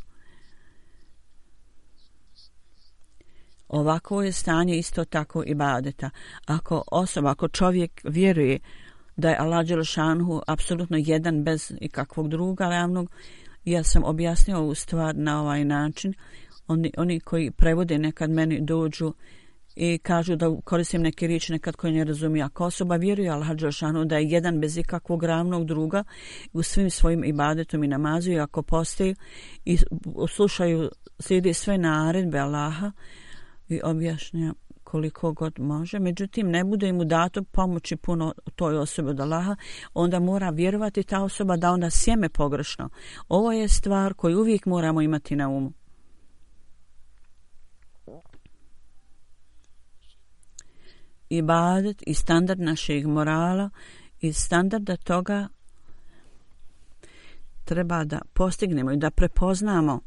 [3.67, 6.09] Ovako je stanje isto tako i badeta.
[6.45, 8.59] Ako osoba, ako čovjek vjeruje
[9.17, 13.09] da je Allah Đelšanhu apsolutno jedan bez ikakvog druga ravnog,
[13.65, 16.13] ja sam objasnio ovu stvar na ovaj način.
[16.67, 19.13] Oni, oni koji prevode nekad meni dođu
[19.75, 22.45] i kažu da koristim neke riječi nekad koje ne razumiju.
[22.45, 26.03] Ako osoba vjeruje Allah Đelšanu da je jedan bez ikakvog ravnog druga
[26.53, 29.15] u svim svojim ibadetom i namazu i ako postoji
[29.65, 29.77] i
[30.29, 32.91] slušaju, slijede sve naredbe Allaha,
[33.69, 34.53] i objašnjaju
[34.95, 35.99] koliko god može.
[35.99, 39.55] Međutim, ne bude mu dato pomoći puno toj osobi od Allaha,
[39.93, 42.89] onda mora vjerovati ta osoba da onda sjeme pogrešno.
[43.27, 45.71] Ovo je stvar koju uvijek moramo imati na umu.
[51.29, 53.69] Ibadet i standard našeg morala
[54.21, 55.47] i standarda toga
[57.65, 59.99] treba da postignemo i da prepoznamo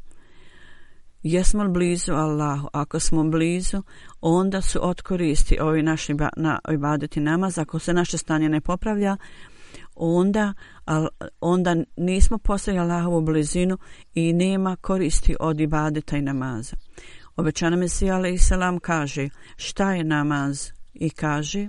[1.23, 2.67] Jesmo li blizu Allahu?
[2.73, 3.83] Ako smo blizu,
[4.21, 7.57] onda su otkoristi ovi naši na ibadeti namaz.
[7.57, 9.17] Ako se naše stanje ne popravlja,
[9.95, 10.53] onda,
[10.85, 11.07] al,
[11.41, 13.77] onda nismo postali Allahovu blizinu
[14.13, 16.75] i nema koristi od ibadeta i namaza.
[17.35, 21.67] Obećana Mesija alaih salam kaže šta je namaz i kaže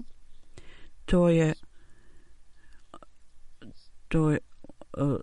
[1.04, 1.54] to je
[4.08, 4.38] to je
[4.98, 5.16] uh,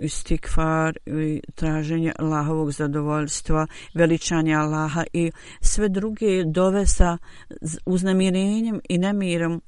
[0.00, 7.18] istikfar i traženje Allahovog zadovoljstva, veličanje Allaha i sve druge dove sa
[7.86, 9.62] uznamirenjem i nemirom,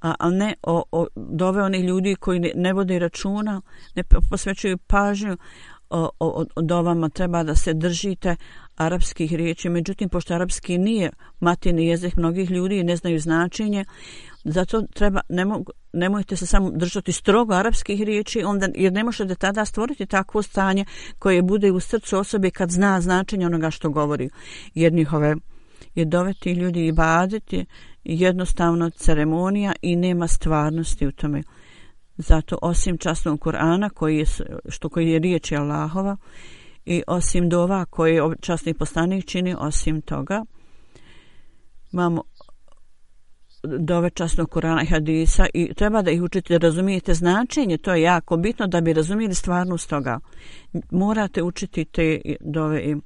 [0.00, 3.62] a, a ne o, o dove onih ljudi koji ne, ne vode računa,
[3.94, 5.36] ne posvećuju pažnju
[5.90, 8.36] o, o, o dovama, treba da se držite
[8.76, 9.68] arapskih riječi.
[9.68, 13.84] Međutim, pošto arapski nije matini jezik mnogih ljudi i ne znaju značenje,
[14.44, 19.34] zato treba, ne mogu, nemojte se samo držati strogo arapskih riječi, onda, jer ne možete
[19.34, 20.84] tada stvoriti takvo stanje
[21.18, 24.30] koje bude u srcu osobe kad zna značenje onoga što govori.
[24.74, 25.36] Jer njihove
[25.94, 27.64] je doveti ljudi i baditi
[28.04, 31.42] jednostavno ceremonija i nema stvarnosti u tome.
[32.16, 34.24] Zato osim časnog Kur'ana koji je,
[34.68, 36.16] što koji je riječi Allahova
[36.84, 40.44] i osim dova koje časni poslanik čini, osim toga,
[41.92, 42.22] imamo
[43.62, 48.36] dovečasnog Kurana i Hadisa i treba da ih učite da razumijete značenje, to je jako
[48.36, 50.20] bitno da bi razumijeli stvarnost toga.
[50.90, 52.96] Morate učiti te dove i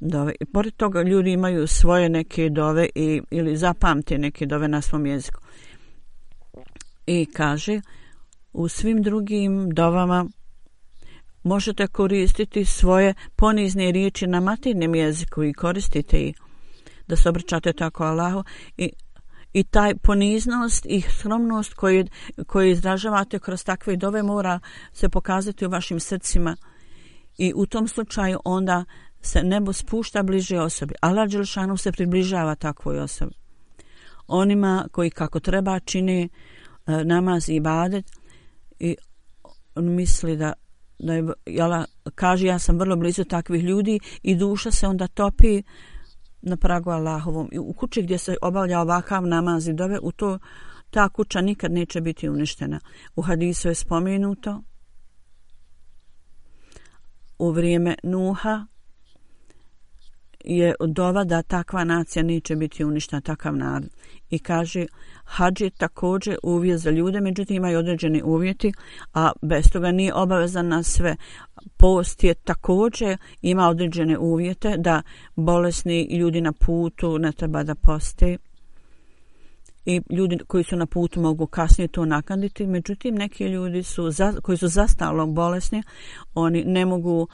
[0.00, 0.34] dove.
[0.40, 5.06] I pored toga ljudi imaju svoje neke dove i, ili zapamte neke dove na svom
[5.06, 5.40] jeziku.
[7.06, 7.80] I kaže,
[8.52, 10.26] u svim drugim dovama
[11.42, 16.36] možete koristiti svoje ponizne riječi na maternim jeziku i koristite ih
[17.08, 18.44] da se obraćate tako Allahu
[18.76, 18.90] i
[19.52, 22.06] i taj poniznost i skromnost koju,
[22.46, 24.60] koju izražavate kroz takve dove mora
[24.92, 26.56] se pokazati u vašim srcima
[27.38, 28.84] i u tom slučaju onda
[29.20, 30.94] se nebo spušta bliže osobi.
[31.00, 33.34] Allah Đelšanu se približava takvoj osobi.
[34.26, 36.28] Onima koji kako treba čini
[36.86, 38.04] e, namaz i badet
[38.78, 38.96] i
[39.74, 40.52] on misli da
[40.98, 41.84] da je, jala,
[42.14, 45.62] kaže ja sam vrlo blizu takvih ljudi i duša se onda topi
[46.42, 50.38] na pragu Allahovom i u kući gdje se obavlja ovakav namaz i dove u to
[50.90, 52.80] ta kuća nikad neće biti uništena.
[53.16, 54.62] U hadisu je spomenuto
[57.38, 58.66] u vrijeme Nuha
[60.44, 63.90] je dova da takva nacija neće biti uništena, takav narod.
[64.30, 64.86] I kaže,
[65.24, 68.72] hađ je također uvjet za ljude, međutim imaju određeni uvjeti,
[69.14, 71.16] a bez toga nije obavezan na sve.
[71.76, 75.02] Post je također ima određene uvjete da
[75.36, 78.36] bolesni ljudi na putu ne treba da poste
[79.88, 82.66] i ljudi koji su na putu mogu kasnije to nakanditi.
[82.66, 85.82] Međutim, neki ljudi su za, koji su zastalo bolesni,
[86.34, 87.28] oni ne mogu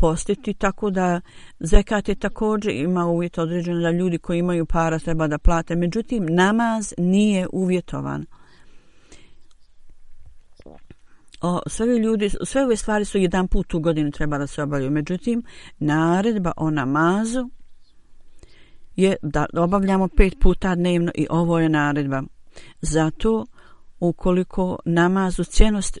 [0.00, 1.20] postiti, tako da
[1.60, 5.76] zekat je također ima uvjet određen da ljudi koji imaju para treba da plate.
[5.76, 8.26] Međutim, namaz nije uvjetovan.
[11.40, 14.90] O, sve ljudi, sve ove stvari su jedan put u godinu treba da se obavljaju.
[14.90, 15.42] Međutim,
[15.78, 17.50] naredba o namazu
[18.96, 22.22] je da obavljamo pet puta dnevno i ovo je naredba.
[22.80, 23.46] Zato,
[24.00, 25.44] ukoliko namaz u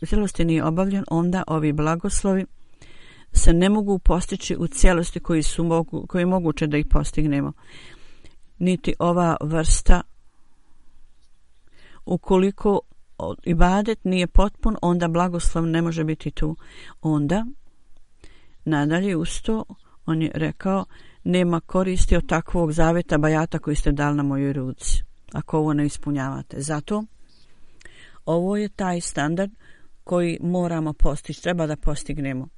[0.06, 2.46] cijelosti nije obavljen, onda ovi blagoslovi
[3.32, 7.52] se ne mogu postići u cijelosti koji su mogu, koji je moguće da ih postignemo.
[8.58, 10.00] Niti ova vrsta
[12.04, 12.80] ukoliko
[13.42, 16.56] ibadet nije potpun, onda blagoslov ne može biti tu.
[17.02, 17.46] Onda,
[18.64, 19.64] nadalje usto,
[20.06, 20.84] on je rekao,
[21.24, 25.02] nema koristi od takvog zaveta bajata koji ste dali na mojoj ruci,
[25.32, 26.60] ako ovo ne ispunjavate.
[26.60, 27.04] Zato,
[28.24, 29.52] ovo je taj standard
[30.04, 32.48] koji moramo postići, treba da postignemo.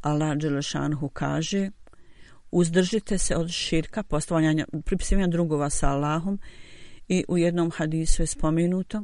[0.00, 1.70] Allah Đelešanhu kaže
[2.50, 6.38] uzdržite se od širka, postavljanja, pripisivanja drugova sa Allahom
[7.08, 9.02] i u jednom hadisu je spomenuto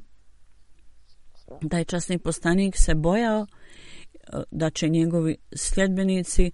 [1.61, 3.47] da je časni postanik se bojao
[4.13, 6.51] eh, da će njegovi sljedbenici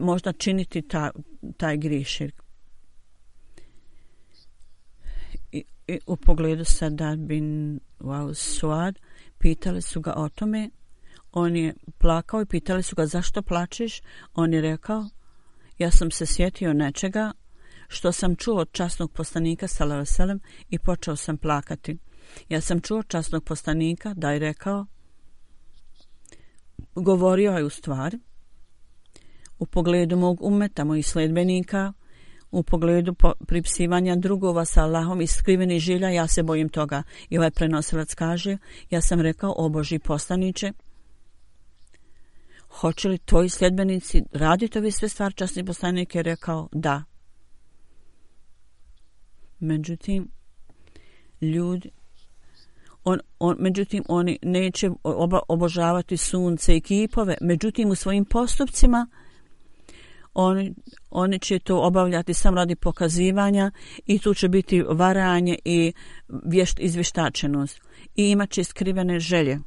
[0.00, 1.10] možda činiti ta,
[1.56, 2.32] taj grišir.
[5.52, 8.98] I, I u pogledu Sadad bin wow, Suad
[9.38, 10.70] pitali su ga o tome
[11.32, 14.02] On je plakao i pitali su ga zašto plačeš.
[14.34, 15.04] On je rekao,
[15.78, 17.32] ja sam se sjetio nečega
[17.88, 21.98] što sam čuo od časnog postanika Salavaselem i počeo sam plakati.
[22.48, 24.86] Ja sam čuo časnog postanika da je rekao,
[26.94, 28.16] govorio je u stvar,
[29.58, 31.92] u pogledu mog umeta, mojih sledbenika,
[32.50, 33.14] u pogledu
[33.46, 37.02] pripsivanja drugova sa Allahom i skriveni žilja, ja se bojim toga.
[37.28, 38.58] I ovaj prenosilac kaže,
[38.90, 40.72] ja sam rekao, o Boži postaniče,
[42.80, 47.02] hoće li tvoji sljedbenici raditi ove sve stvari, časni poslanik je rekao da.
[49.60, 50.28] Međutim,
[51.40, 51.90] ljudi,
[53.04, 59.06] on, on, međutim, oni neće oba, obožavati sunce i kipove, međutim, u svojim postupcima
[60.34, 60.74] oni,
[61.10, 63.70] oni će to obavljati sam radi pokazivanja
[64.06, 65.92] i tu će biti varanje i
[66.44, 67.80] vješt, izvještačenost
[68.16, 69.58] i imat će skrivene želje.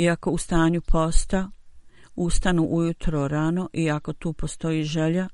[0.00, 1.50] Iako u stanju posta
[2.14, 5.28] ustanu ujutro rano i ako tu postoji želja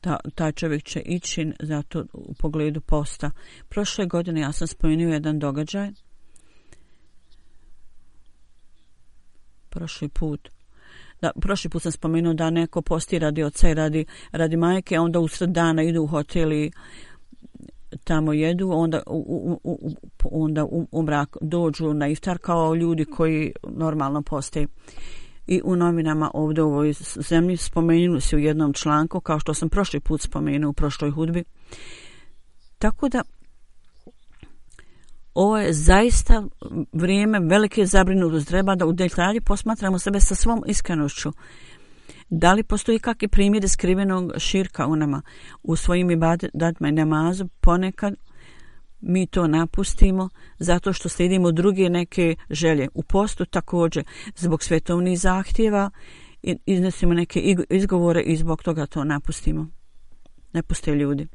[0.00, 3.30] ta, taj čovjek će ići zato u pogledu posta.
[3.68, 5.90] Prošle godine ja sam spomenuo jedan događaj
[9.70, 10.48] prošli put
[11.20, 15.18] da, prošli put sam spomenuo da neko posti radi oca i radi, radi majke, onda
[15.18, 16.70] usred dana idu u hotel i
[18.04, 19.90] tamo jedu, onda u, u, u,
[20.30, 24.66] onda u, u mrak dođu na iftar kao ljudi koji normalno poste.
[25.46, 26.92] I u novinama ovdje u ovoj
[27.28, 31.44] zemlji spomenuli se u jednom članku, kao što sam prošli put spomenuo u prošloj hudbi.
[32.78, 33.22] Tako da,
[35.34, 36.44] ovo je zaista
[36.92, 38.48] vrijeme velike zabrinutosti.
[38.48, 41.32] Treba da u detalji posmatramo sebe sa svom iskrenošću.
[42.28, 45.22] Da li postoji kakvi primjeri skrivenog širka u nama
[45.62, 47.48] u svojim ibadetima i namazu?
[47.60, 48.14] Ponekad
[49.00, 52.88] mi to napustimo zato što slijedimo druge neke želje.
[52.94, 54.04] U postu također
[54.36, 55.90] zbog svetovnih zahtjeva
[56.66, 59.66] iznesimo neke izgovore i zbog toga to napustimo.
[60.52, 61.26] Ne puste ljudi.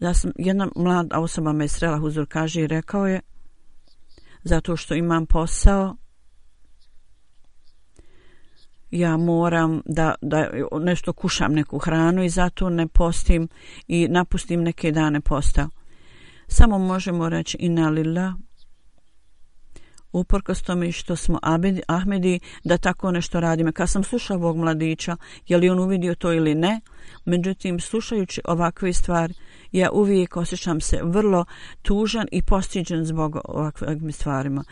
[0.00, 3.20] Ja sam, jedna mlada osoba me srela huzur kaže i rekao je
[4.42, 5.96] zato što imam posao
[8.94, 13.48] ja moram da, da nešto kušam neku hranu i zato ne postim
[13.88, 15.68] i napustim neke dane posta.
[16.48, 18.34] Samo možemo reći ina lila
[20.12, 23.72] uporkos tome što smo Abedi, Ahmedi da tako nešto radimo.
[23.72, 25.16] Kad sam slušao ovog mladića,
[25.46, 26.80] je li on uvidio to ili ne,
[27.24, 29.34] međutim slušajući ovakve stvari,
[29.72, 31.44] Ja uvijek osjećam se vrlo
[31.82, 34.64] tužan i postiđen zbog ovakvim stvarima.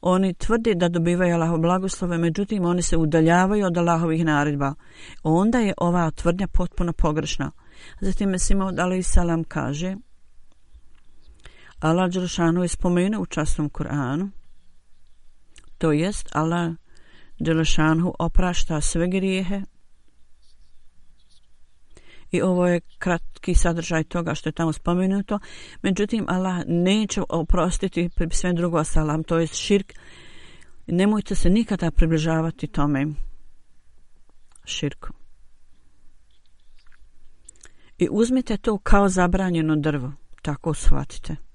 [0.00, 4.74] Oni tvrde da dobivaju Allahov blagoslove, međutim oni se udaljavaju od Allahovih naredba.
[5.22, 7.50] Onda je ova tvrdnja potpuno pogrešna.
[8.00, 9.96] Zatim Mesimo Dalai Salam kaže
[11.80, 14.30] Allah Đelšanu je spomenuo u časnom Kur'anu
[15.80, 16.72] to jest Allah
[17.38, 19.62] Đelšanu oprašta sve grijehe
[22.30, 25.38] i ovo je kratki sadržaj toga što je tamo spomenuto.
[25.82, 29.92] Međutim, Allah neće oprostiti sve drugo salam, to je širk.
[30.86, 33.06] Nemojte se nikada približavati tome
[34.64, 35.08] širku.
[37.98, 40.12] I uzmite to kao zabranjeno drvo.
[40.42, 41.49] Tako shvatite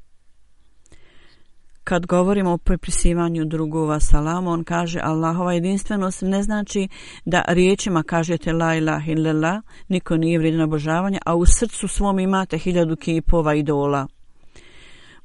[1.85, 6.87] kad govorimo o pripisivanju drugova salamu, on kaže Allahova jedinstvenost ne znači
[7.25, 12.57] da riječima kažete la ilaha illallah, niko nije vrijedan obožavanja, a u srcu svom imate
[12.57, 14.07] hiljadu kipova idola.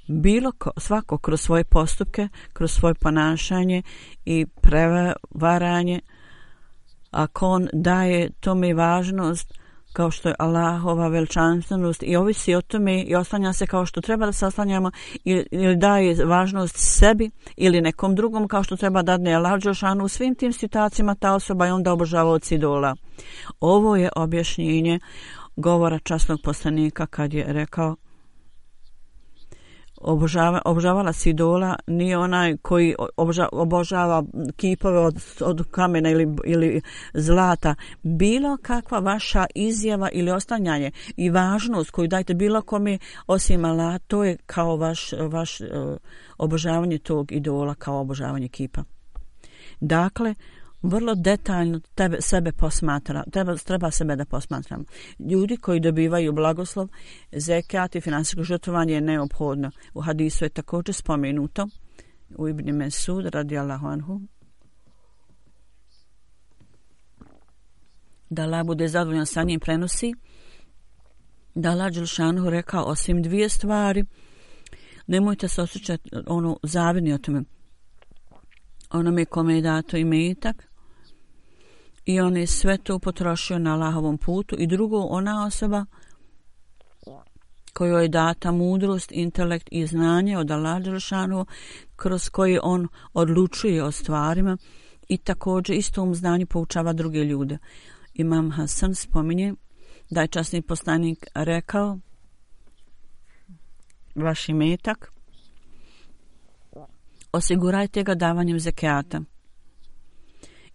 [0.09, 3.83] Bilo ko, svako kroz svoje postupke, kroz svoje ponašanje
[4.25, 6.01] i prevaranje,
[7.11, 9.61] ako on daje tome važnost,
[9.93, 14.27] kao što je Allahova veličanstvenost i ovisi o tome i oslanja se kao što treba
[14.27, 14.91] da se oslanjamo
[15.25, 20.05] ili, ili daje važnost sebi ili nekom drugom kao što treba da ne Allah Đošanu
[20.05, 22.97] u svim tim situacijama ta osoba je onda obožava od idola.
[23.61, 25.01] Ovo je objašnjenje
[25.57, 27.97] govora časnog poslanika kad je rekao
[30.01, 34.25] obožava, obožavala si idola nije onaj koji obožava, obožava
[34.57, 36.81] kipove od, od kamena ili, ili
[37.15, 37.75] zlata.
[38.03, 44.25] Bilo kakva vaša izjava ili ostanjanje i važnost koju dajte bilo kome osim Allah, to
[44.25, 45.67] je kao vaš, vaš eh,
[46.39, 48.83] obožavanje tog idola kao obožavanje kipa.
[49.81, 50.35] Dakle,
[50.83, 54.85] vrlo detaljno tebe, sebe posmatra, treba, treba sebe da posmatramo.
[55.19, 56.89] Ljudi koji dobivaju blagoslov,
[57.33, 59.71] zekat i finansijsko žrtvovanje je neophodno.
[59.95, 61.69] U hadisu je također spomenuto
[62.37, 64.21] u Ibn Mesud radi Allahu anhu
[68.31, 70.15] da Allah bude zadovoljan sa njim prenosi
[71.55, 74.05] da Allah Đelšanhu rekao osim dvije stvari
[75.07, 77.43] nemojte se osjećati ono zavidni o tome
[78.91, 80.70] onome kome je dato i metak
[82.05, 85.85] i on je sve to potrošio na Allahovom putu i drugo ona osoba
[87.73, 91.47] kojoj je data mudrost, intelekt i znanje od Allah Đelšanu
[91.97, 94.57] kroz koji on odlučuje o stvarima
[95.09, 97.59] i također istom znanju poučava druge ljude.
[98.15, 99.55] Imam Hasan spominje
[100.11, 101.99] da je časni postanik rekao
[104.15, 105.13] vaš imetak
[107.33, 109.21] osigurajte ga davanjem zekijata.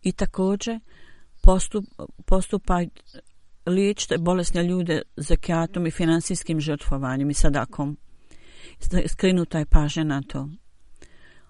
[0.03, 0.79] I također
[1.45, 1.85] postup,
[2.25, 2.81] postupa
[3.65, 7.97] liječite bolesne ljude zakatom i finansijskim žrtvovanjem i sadakom.
[9.07, 10.49] Skrinuta je pažnja na to.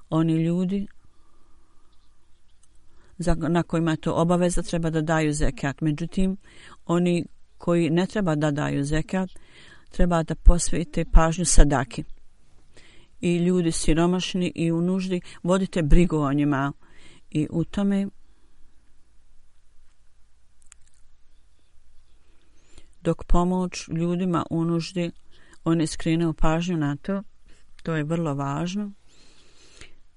[0.10, 0.88] Oni ljudi
[3.18, 5.82] za, na kojima je to obaveza treba da daju zekat.
[5.82, 6.38] Međutim,
[6.86, 7.26] oni
[7.58, 9.30] koji ne treba da daju zekat,
[9.90, 12.04] treba da posvijete pažnju sadaki.
[13.22, 16.74] I ljudi siromašni i u nuždi, vodite brigu o njima.
[17.32, 18.08] I u tome
[23.06, 25.12] dok pomoć ljudima u nuždi
[25.64, 27.24] oni skrine pažnju na to,
[27.84, 28.92] to je vrlo važno.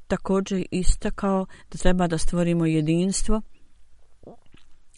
[0.07, 3.43] Također istakao da treba da stvorimo jedinstvo,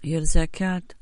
[0.02, 0.94] jer zekat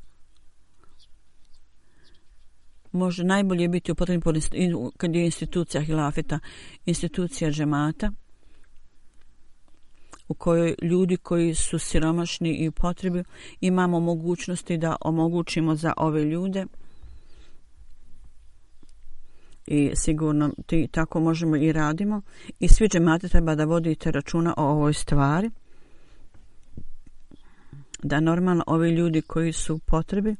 [2.91, 4.41] može najbolje biti upotrebljen
[4.97, 6.39] kad je institucija hilafeta,
[6.85, 8.11] institucija džemata,
[10.29, 13.23] u kojoj ljudi koji su siromašni i u potrebi
[13.61, 16.65] imamo mogućnosti da omogućimo za ove ljude.
[19.67, 22.21] I sigurno ti tako možemo i radimo.
[22.59, 25.49] I svi džemate treba da vodite računa o ovoj stvari.
[28.03, 30.35] Da normalno ovi ljudi koji su u potrebi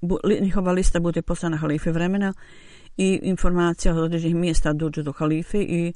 [0.00, 2.32] bu, njihova lista bude poslana halife vremena
[2.96, 5.92] i informacija od određenih mjesta dođu do halife i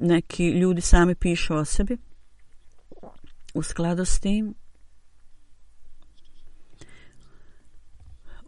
[0.00, 1.96] neki ljudi sami pišu o sebi
[3.56, 4.54] u skladu s tim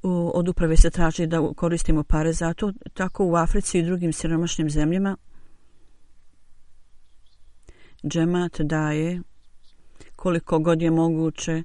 [0.03, 4.13] u, od uprave se traži da koristimo pare za to, tako u Africi i drugim
[4.13, 5.17] siromašnim zemljama.
[8.07, 9.23] Džemat daje
[10.17, 11.63] koliko god je moguće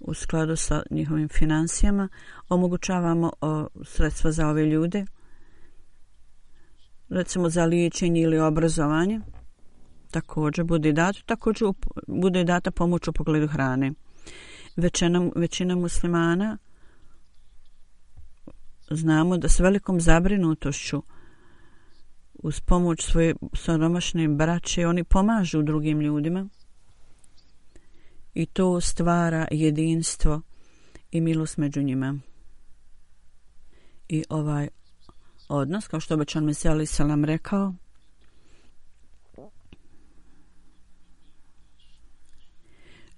[0.00, 2.08] u skladu sa njihovim financijama.
[2.48, 5.04] Omogućavamo o, sredstva za ove ljude
[7.12, 9.20] recimo za liječenje ili obrazovanje
[10.12, 11.68] također bude data, također
[12.06, 13.92] bude data pomoć u pogledu hrane
[14.76, 16.58] većina, većina muslimana
[18.90, 21.02] znamo da s velikom zabrinutošću
[22.34, 26.48] uz pomoć svoje soromašne braće oni pomažu drugim ljudima
[28.34, 30.40] i to stvara jedinstvo
[31.10, 32.18] i milost među njima.
[34.08, 34.68] I ovaj
[35.48, 37.74] odnos, kao što obećan Mesija Ali Salam rekao,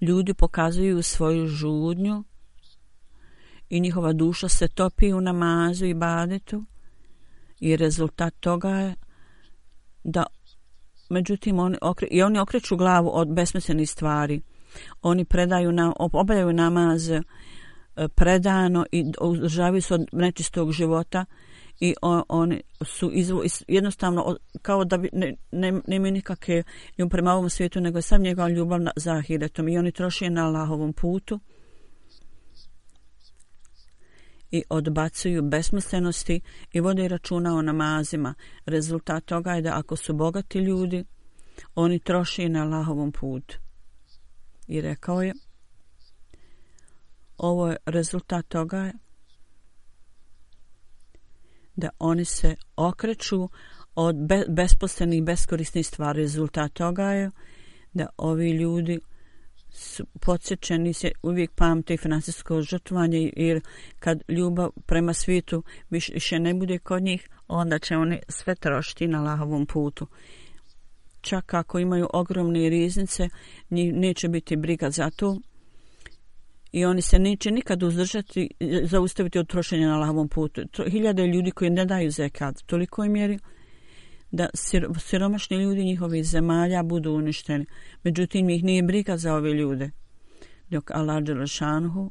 [0.04, 2.24] ljudi pokazuju svoju žudnju
[3.68, 6.64] i njihova duša se topi u namazu i badetu
[7.60, 8.94] i rezultat toga je
[10.04, 10.26] da
[11.10, 14.40] međutim oni okre, i oni okreću glavu od besmislenih stvari.
[15.02, 17.22] Oni predaju nam, obavljaju namaz e,
[18.14, 21.24] predano i uzdržavaju se od nečistog života
[21.80, 26.62] i on, oni su izvo, jednostavno kao da bi ne, ne, ne nikakve
[26.98, 30.30] ljub prema ovom svijetu nego je sam njegova ljubav na, za ahiretom i oni troši
[30.30, 31.40] na Allahovom putu
[34.50, 36.40] i odbacuju besmislenosti
[36.72, 38.34] i vode računa o namazima.
[38.66, 41.04] Rezultat toga je da ako su bogati ljudi,
[41.74, 43.58] oni troši na Allahovom putu.
[44.66, 45.34] I rekao je,
[47.38, 48.92] ovo je rezultat toga je
[51.76, 53.48] da oni se okreću
[53.94, 56.20] od be, besposlenih, beskorisnih stvari.
[56.20, 57.30] Rezultat toga je
[57.92, 59.00] da ovi ljudi
[59.74, 63.60] su podsjećeni se uvijek pamte i financijsko žrtvanje jer
[63.98, 69.22] kad ljubav prema svijetu više ne bude kod njih onda će oni sve trošiti na
[69.22, 70.06] lahovom putu
[71.20, 73.28] čak ako imaju ogromne riznice
[73.70, 75.40] njih neće biti briga za to
[76.74, 81.50] i oni se neće nikad uzdržati eh, zaustaviti od trošenja na lavom putu hiljade ljudi
[81.50, 83.38] koji ne daju zekat toliko im mjeri
[84.30, 84.48] da
[84.98, 87.66] siromašni ljudi njihovi zemalja budu uništeni.
[88.02, 89.90] Međutim, ih nije briga za ove ljude.
[90.70, 92.10] Dok Allah Đelešanhu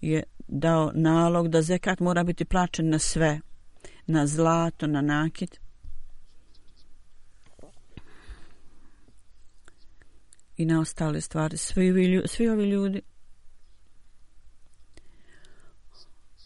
[0.00, 3.40] je dao nalog da zekat mora biti plaćen na sve.
[4.06, 5.60] Na zlato, na nakit.
[10.56, 11.56] I na ostale stvari.
[11.56, 13.02] Svi ovi ljudi, svi ovi ljudi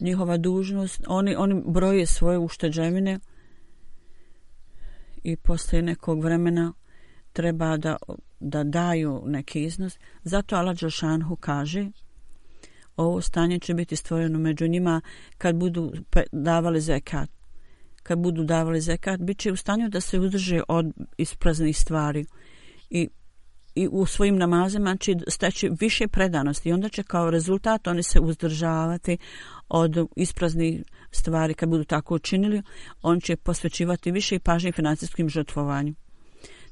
[0.01, 3.19] njihova dužnost, oni, oni broje svoje ušteđevine,
[5.27, 6.73] i posle nekog vremena
[7.33, 7.97] treba da,
[8.41, 9.99] da daju neki iznos.
[10.23, 11.91] Zato Allah Đošanhu kaže
[12.97, 15.01] ovo stanje će biti stvoreno među njima
[15.39, 15.93] kad budu
[16.33, 17.31] davali zekat.
[18.03, 22.25] Kad budu davali zekat, bit će u stanju da se udrže od ispraznih stvari
[22.91, 23.09] i,
[23.77, 28.21] i u svojim namazima će steći više predanosti i onda će kao rezultat oni se
[28.21, 29.19] uzdržavati
[29.69, 32.63] od ispraznih stvari kad budu tako učinili,
[33.03, 35.95] on će posvećivati više pažnje financijskim žrtvovanju.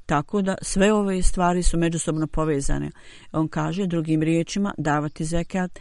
[0.06, 2.90] Tako da sve ove stvari su međusobno povezane.
[3.32, 5.78] On kaže drugim riječima davati zekat,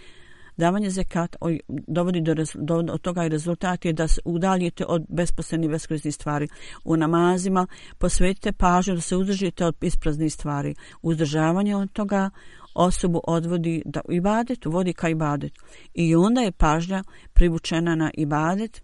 [0.58, 1.38] davanje zekata
[1.68, 6.48] dovodi do, do, od toga i rezultat je da se udaljite od besposlenih beskoristnih stvari.
[6.84, 10.76] U namazima posvetite pažnju da se uzdržite od ispraznih stvari.
[11.02, 12.30] Uzdržavanje od toga
[12.74, 15.54] osobu odvodi da ibadet, vodi ka ibadet.
[15.94, 18.82] I onda je pažnja privučena na ibadet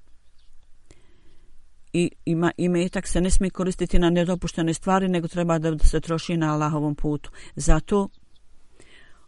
[1.93, 6.37] i ima imetak se ne smije koristiti na nedopuštene stvari, nego treba da se troši
[6.37, 7.31] na Allahovom putu.
[7.55, 8.09] Zato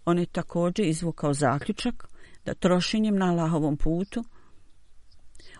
[0.05, 2.10] on je također izvukao zaključak
[2.45, 4.23] da trošenjem na Allahovom putu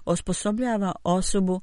[0.05, 1.61] osposobljava osobu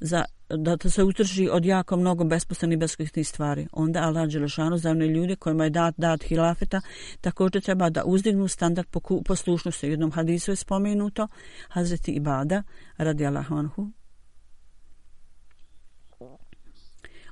[0.00, 0.24] za
[0.56, 3.68] da to se utrži od jako mnogo besposlenih beskorisnih stvari.
[3.72, 6.80] Onda Allah Đelešanu za one ljude kojima je dat, dat hilafeta
[7.20, 8.88] također treba da uzdignu standard
[9.24, 9.86] poslušnosti.
[9.86, 11.28] U jednom hadisu je spomenuto
[11.68, 12.62] Hazreti Ibada
[12.96, 13.90] radi Allahanhu.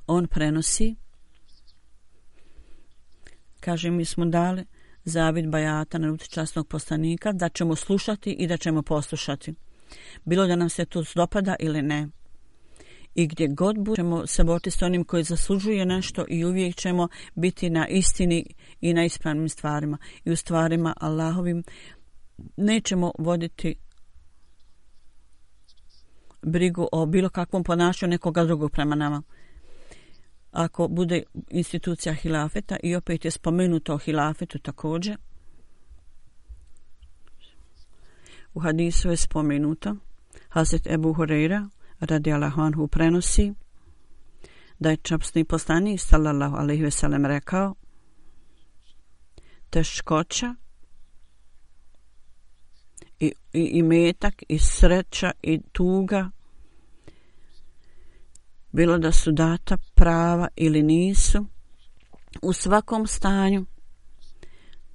[0.07, 0.95] On prenosi
[3.59, 4.65] kaže mi smo dali
[5.05, 9.53] zavid bajata na časnog poslanika da ćemo slušati i da ćemo poslušati.
[10.25, 12.07] Bilo da nam se to dopada ili ne
[13.15, 17.69] i gdje god budemo se boriti s onim koji zaslužuje nešto i uvijek ćemo biti
[17.69, 18.45] na istini
[18.81, 21.63] i na ispravnim stvarima i u stvarima Allahovim
[22.57, 23.75] nećemo voditi
[26.41, 29.21] brigu o bilo kakvom ponašanju nekoga drugog prema nama.
[30.51, 35.17] Ako bude institucija hilafeta i opet je spomenuto o hilafetu također,
[38.53, 39.95] u hadisu je spomenuto
[40.49, 43.53] Hazret Ebu Horeira, radi Allahanhu prenosi
[44.79, 47.75] da je čapsni poslanik sallallahu alaihi veselem rekao
[49.69, 50.55] teškoća
[53.19, 56.29] i, i, i metak i sreća i tuga
[58.71, 61.45] bilo da su data prava ili nisu
[62.41, 63.65] u svakom stanju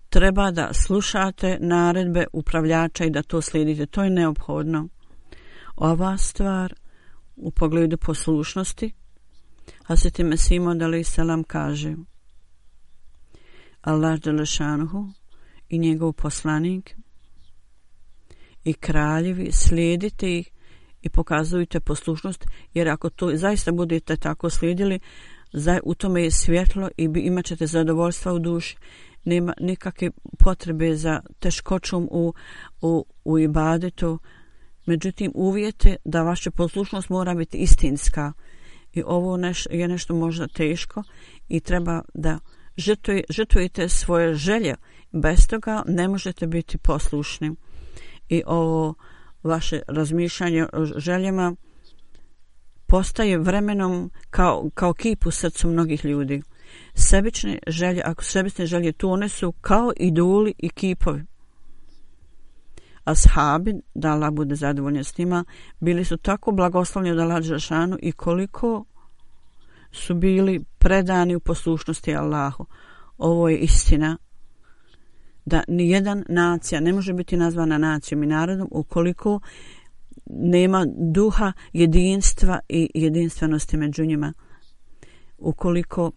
[0.09, 3.87] treba da slušate naredbe upravljača i da to slijedite.
[3.87, 4.89] To je neophodno.
[5.77, 6.75] Ova stvar
[7.37, 8.93] u pogledu poslušnosti,
[9.87, 11.95] a se time Simo Dali Selam kaže
[13.81, 15.09] Allah Đelešanuhu
[15.69, 16.97] i njegov poslanik
[18.65, 20.51] i kraljevi, slijedite ih
[21.07, 25.01] i pokazujte poslušnost, jer ako to zaista budete tako slijedili,
[25.53, 28.77] za, u tome je svjetlo i imat ćete zadovoljstva u duši
[29.27, 32.35] nema nikakve potrebe za teškoćom u,
[32.81, 34.19] u, u ibadetu.
[34.87, 38.33] Međutim, uvijete da vaša poslušnost mora biti istinska.
[38.93, 41.03] I ovo neš, je nešto možda teško
[41.49, 42.39] i treba da
[42.77, 44.75] žrtvuje, žrtujete svoje želje.
[45.13, 47.55] Bez toga ne možete biti poslušni.
[48.29, 48.95] I ovo
[49.47, 51.57] vaše razmišljanje o željama
[52.87, 56.43] postaje vremenom kao, kao kip u srcu mnogih ljudi
[56.95, 61.25] sebične želje, ako sebične želje tu one su kao idoli i kipovi.
[63.05, 65.45] Ashabi, da Allah bude zadovoljni s njima,
[65.81, 68.85] bili su tako blagoslovni od Allah Žešanu i koliko
[69.93, 72.67] su bili predani u poslušnosti Allahu.
[73.19, 74.19] Ovo je istina
[75.47, 79.41] da ni jedan nacija ne može biti nazvana nacijom i narodom ukoliko
[80.27, 84.33] nema duha jedinstva i jedinstvenosti među njima.
[85.39, 86.13] Ukoliko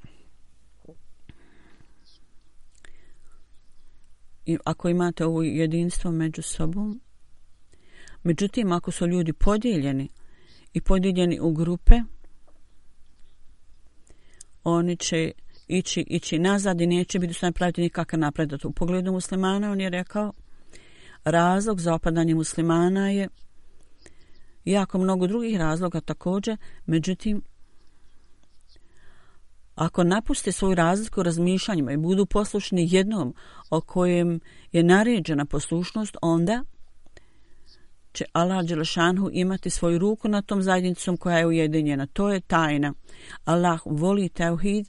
[4.46, 7.02] i ako imate ovo jedinstvo među sobom.
[8.24, 10.10] Međutim, ako su ljudi podijeljeni
[10.74, 11.96] i podijeljeni u grupe,
[14.64, 15.32] oni će
[15.70, 18.66] ići, ići nazad i neće biti su praviti nikakav napredat.
[18.66, 20.34] U pogledu muslimana on je rekao,
[21.24, 23.28] razlog za opadanje muslimana je
[24.66, 27.42] jako mnogo drugih razloga također, međutim,
[29.76, 33.34] ako napuste svoju razliku razmišljanjima i budu poslušni jednom
[33.70, 34.40] o kojem
[34.72, 36.64] je naređena poslušnost, onda
[38.14, 42.06] će Allah Đelešanhu imati svoju ruku na tom zajednicom koja je ujedinjena.
[42.06, 42.94] To je tajna.
[43.46, 44.88] Allah voli teuhid,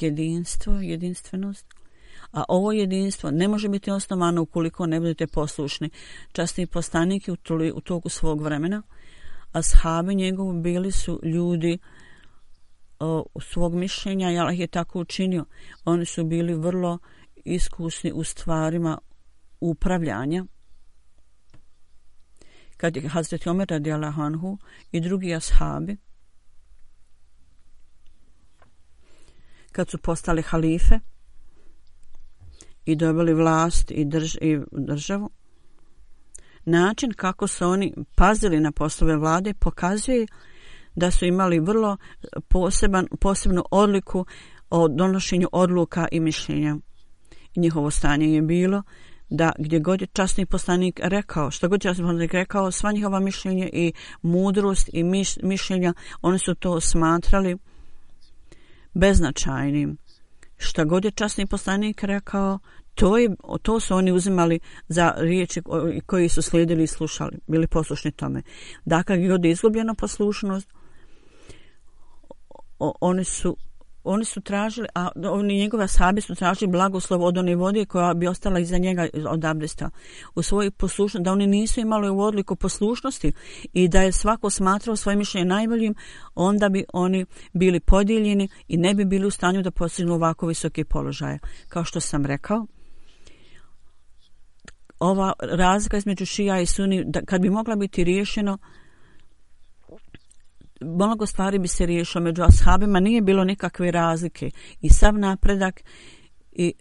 [0.00, 1.66] jedinstvo, jedinstvenost.
[2.32, 5.90] A ovo jedinstvo ne može biti osnovano ukoliko ne budete poslušni.
[6.32, 7.36] Časti postanik u,
[7.74, 8.82] u toku svog vremena,
[9.52, 11.78] a shabi njegovi bili su ljudi
[13.00, 15.44] o, svog mišljenja i Allah je tako učinio.
[15.84, 16.98] Oni su bili vrlo
[17.44, 18.98] iskusni u stvarima
[19.60, 20.44] upravljanja.
[22.76, 24.58] Kad je Hazreti Omer radi Allahanhu
[24.92, 25.96] i drugi ashabi,
[29.74, 30.98] kad su postali halife
[32.84, 35.30] i dobili vlast i, drž i državu,
[36.64, 40.26] način kako su oni pazili na poslove vlade pokazuje
[40.94, 41.96] da su imali vrlo
[42.48, 44.26] poseban, posebnu odliku
[44.70, 46.76] o donošenju odluka i mišljenja.
[47.56, 48.82] Njihovo stanje je bilo
[49.30, 53.20] da gdje god je časni poslanik rekao, što god je časni poslanik rekao, sva njihova
[53.20, 57.56] mišljenja i mudrost i miš, mišljenja, oni su to smatrali
[58.94, 59.96] beznačajnim.
[60.56, 62.58] Što god je časni poslanik rekao,
[62.94, 63.30] to, je,
[63.62, 65.62] to su oni uzimali za riječi
[66.06, 68.42] koji su slijedili i slušali, bili poslušni tome.
[68.84, 70.68] Dakle, god je izgubljena poslušnost,
[72.78, 73.56] oni su
[74.04, 78.26] oni su tražili, a oni njegove sahabi su tražili blagoslov od one vode koja bi
[78.26, 79.90] ostala iza njega od abdesta
[80.34, 83.32] u svojoj poslušnosti, da oni nisu imali u odliku poslušnosti
[83.72, 85.94] i da je svako smatrao svoje mišljenje najboljim,
[86.34, 90.84] onda bi oni bili podijeljeni i ne bi bili u stanju da postignu ovako visoke
[90.84, 91.38] položaje.
[91.68, 92.66] Kao što sam rekao,
[94.98, 98.58] ova razlika između šija i suni, da, kad bi mogla biti riješeno,
[100.84, 104.50] mnogo stvari bi se riješilo među ashabima, nije bilo nikakve razlike.
[104.80, 105.80] I sav napredak
[106.52, 106.72] i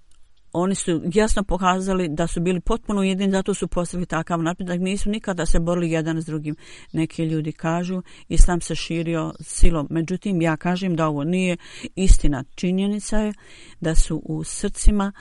[0.54, 5.10] oni su jasno pokazali da su bili potpuno jedini, zato su postavili takav napredak, nisu
[5.10, 6.56] nikada se borili jedan s drugim.
[6.92, 9.88] Neki ljudi kažu, islam se širio silom.
[9.90, 11.58] Međutim, ja kažem da ovo nije
[11.96, 12.44] istina.
[12.56, 13.34] Činjenica je
[13.82, 15.12] da su u srcima,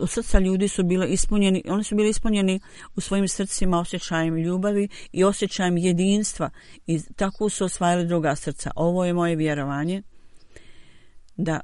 [0.00, 2.60] u srca ljudi su bili ispunjeni, oni su bili ispunjeni
[2.96, 6.50] u svojim srcima osjećajem ljubavi i osjećajem jedinstva
[6.86, 8.70] i tako su osvajali druga srca.
[8.76, 10.02] Ovo je moje vjerovanje
[11.36, 11.60] da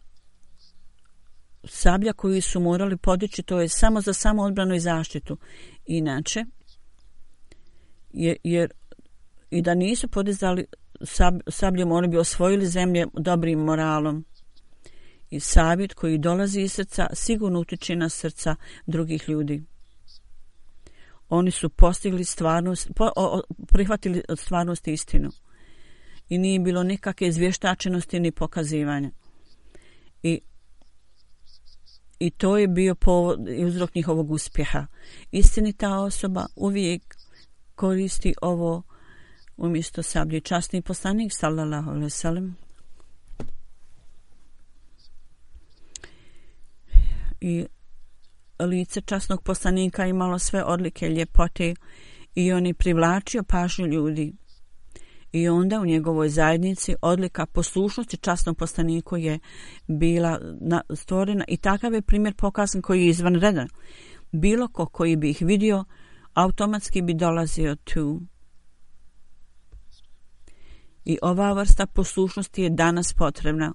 [1.67, 5.39] sablja koju su morali podići, to je samo za samo odbranu i zaštitu.
[5.87, 6.45] Inače,
[8.13, 8.73] jer, jer
[9.51, 10.67] i da nisu podizali
[11.03, 14.25] sab, sabljom, oni bi osvojili zemlje dobrim moralom.
[15.31, 18.57] I savjet koji dolazi iz srca sigurno utiče na srca
[18.87, 19.65] drugih ljudi.
[21.29, 25.31] Oni su postigli stvarnost, po, o, prihvatili stvarnost istinu.
[26.29, 29.11] I nije bilo nikakve izvještačenosti ni pokazivanja.
[30.23, 30.41] I
[32.25, 34.87] I to je bio povod i uzrok njihovog uspjeha.
[35.31, 37.17] Istinita osoba uvijek
[37.75, 38.83] koristi ovo
[39.57, 40.41] umjesto sablje.
[40.41, 42.57] Časni poslanik, sallallahu alaihi sallam,
[47.41, 47.67] i
[48.59, 51.75] lice časnog poslanika imalo sve odlike ljepote
[52.35, 54.33] i on je privlačio pažnju ljudi.
[55.35, 59.39] I onda u njegovoj zajednici odlika poslušnosti časnom poslaniku je
[59.87, 60.41] bila
[60.95, 63.69] stvorena i takav je primjer pokazan koji je izvanredan.
[64.33, 65.85] Bilo ko koji bi ih vidio,
[66.35, 68.21] automatski bi dolazio tu.
[71.05, 73.73] I ova vrsta poslušnosti je danas potrebna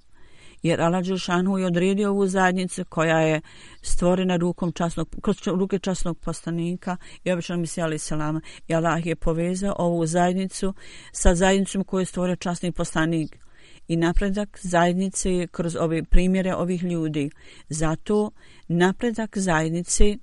[0.64, 3.42] jer Allah Đelšanu je odredio ovu zajednicu koja je
[3.82, 8.42] stvorena rukom časnog, kroz ruke časnog postanika i obično mi se ali salama.
[8.68, 10.74] I Allah je povezao ovu zajednicu
[11.12, 13.38] sa zajednicom koju je stvorio časni postanik.
[13.88, 17.30] I napredak zajednice je kroz ove primjere ovih ljudi.
[17.70, 18.32] Zato
[18.68, 20.18] napredak zajednice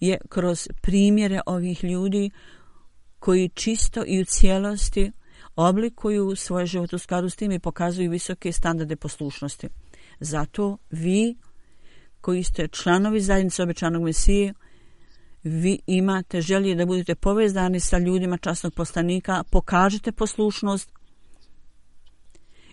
[0.00, 2.30] je kroz primjere ovih ljudi
[3.18, 5.12] koji čisto i u cijelosti
[5.60, 9.68] oblikuju svoje život u skladu s tim i pokazuju visoke standarde poslušnosti.
[10.20, 11.36] Zato vi
[12.20, 14.54] koji ste članovi zajednice obećanog Mesije,
[15.42, 20.92] vi imate želje da budete povezani sa ljudima časnog postanika, pokažete poslušnost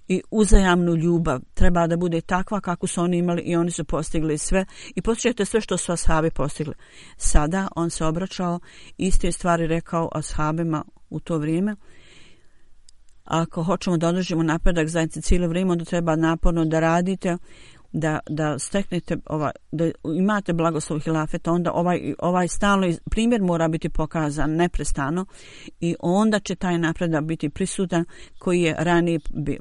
[0.08, 1.40] i uzajamnu ljubav.
[1.54, 4.66] Treba da bude takva kako su oni imali i oni su postigli sve
[4.96, 6.74] i postižete sve što su ashabi postigli.
[7.18, 8.60] Sada on se obraćao,
[8.98, 11.76] iste stvari rekao ashabima u to vrijeme,
[13.28, 17.38] ako hoćemo da održimo napredak zajednice cijelo vrijeme, onda treba naporno da radite,
[17.92, 23.90] da, da steknete, ovaj, da imate blagoslov hilafeta, onda ovaj, ovaj stalno primjer mora biti
[23.90, 25.26] pokazan neprestano
[25.80, 28.06] i onda će taj napredak biti prisutan
[28.40, 29.20] koji je ranije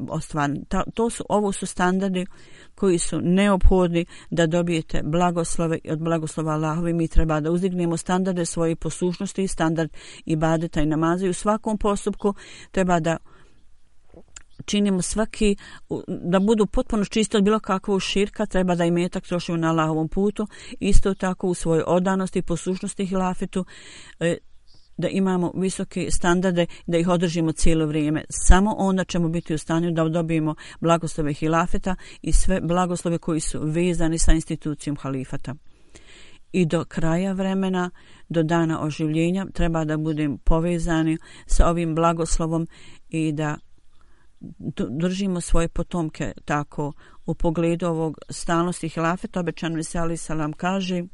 [0.08, 0.64] ostvaren.
[0.68, 2.26] Ta, to su, ovo su standardi
[2.74, 6.92] koji su neophodni da dobijete blagoslove od blagoslova Allahovi.
[6.92, 9.90] Mi treba da uzdignemo standarde svoje poslušnosti i standard
[10.24, 12.34] ibadeta i namaza i u svakom postupku
[12.70, 13.16] treba da
[14.66, 15.56] činimo svaki,
[16.08, 20.08] da budu potpuno čisto od bilo kakvog širka, treba da i metak trošimo na Allahovom
[20.08, 20.46] putu,
[20.80, 23.64] isto tako u svojoj odanosti, poslušnosti hilafetu,
[24.20, 24.36] e,
[24.98, 28.24] da imamo visoke standarde, da ih održimo cijelo vrijeme.
[28.30, 33.60] Samo onda ćemo biti u stanju da dobijemo blagoslove hilafeta i sve blagoslove koji su
[33.62, 35.54] vezani sa institucijom halifata.
[36.52, 37.90] I do kraja vremena,
[38.28, 42.66] do dana oživljenja, treba da budem povezani sa ovim blagoslovom
[43.08, 43.56] i da
[44.90, 46.92] držimo svoje potomke tako
[47.26, 49.40] u pogledu ovog stalnosti hilafeta.
[49.40, 51.04] Obećan Veseli Salam kaže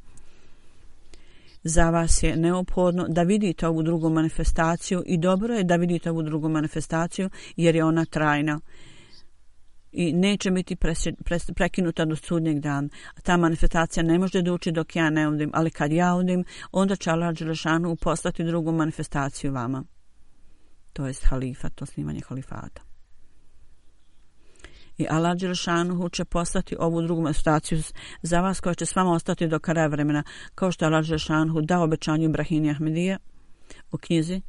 [1.64, 6.22] za vas je neophodno da vidite ovu drugu manifestaciju i dobro je da vidite ovu
[6.22, 8.60] drugu manifestaciju jer je ona trajna
[9.92, 12.88] i neće biti presje, pres, prekinuta do sudnjeg dana.
[13.22, 17.10] Ta manifestacija ne može doći dok ja ne odim, ali kad ja odim, onda će
[17.10, 19.84] Allah Đelešanu poslati drugu manifestaciju vama.
[20.92, 22.91] To je halifat, to snimanje halifata
[24.98, 27.82] i Allah Đelšanuhu će poslati ovu drugu manifestaciju
[28.22, 30.22] za vas koja će s vama ostati do kraja vremena
[30.54, 33.18] kao što je Allah Đelšanuhu dao obećanju Ibrahini Ahmedije
[33.92, 34.40] u knjizi.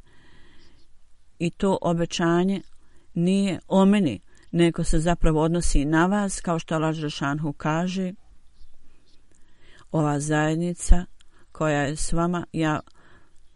[1.38, 2.62] I to obećanje
[3.14, 4.20] nije o meni
[4.52, 8.12] nego se zapravo odnosi na vas kao što Allah Đelšanuhu kaže
[9.92, 11.04] ova zajednica
[11.52, 12.80] koja je s vama ja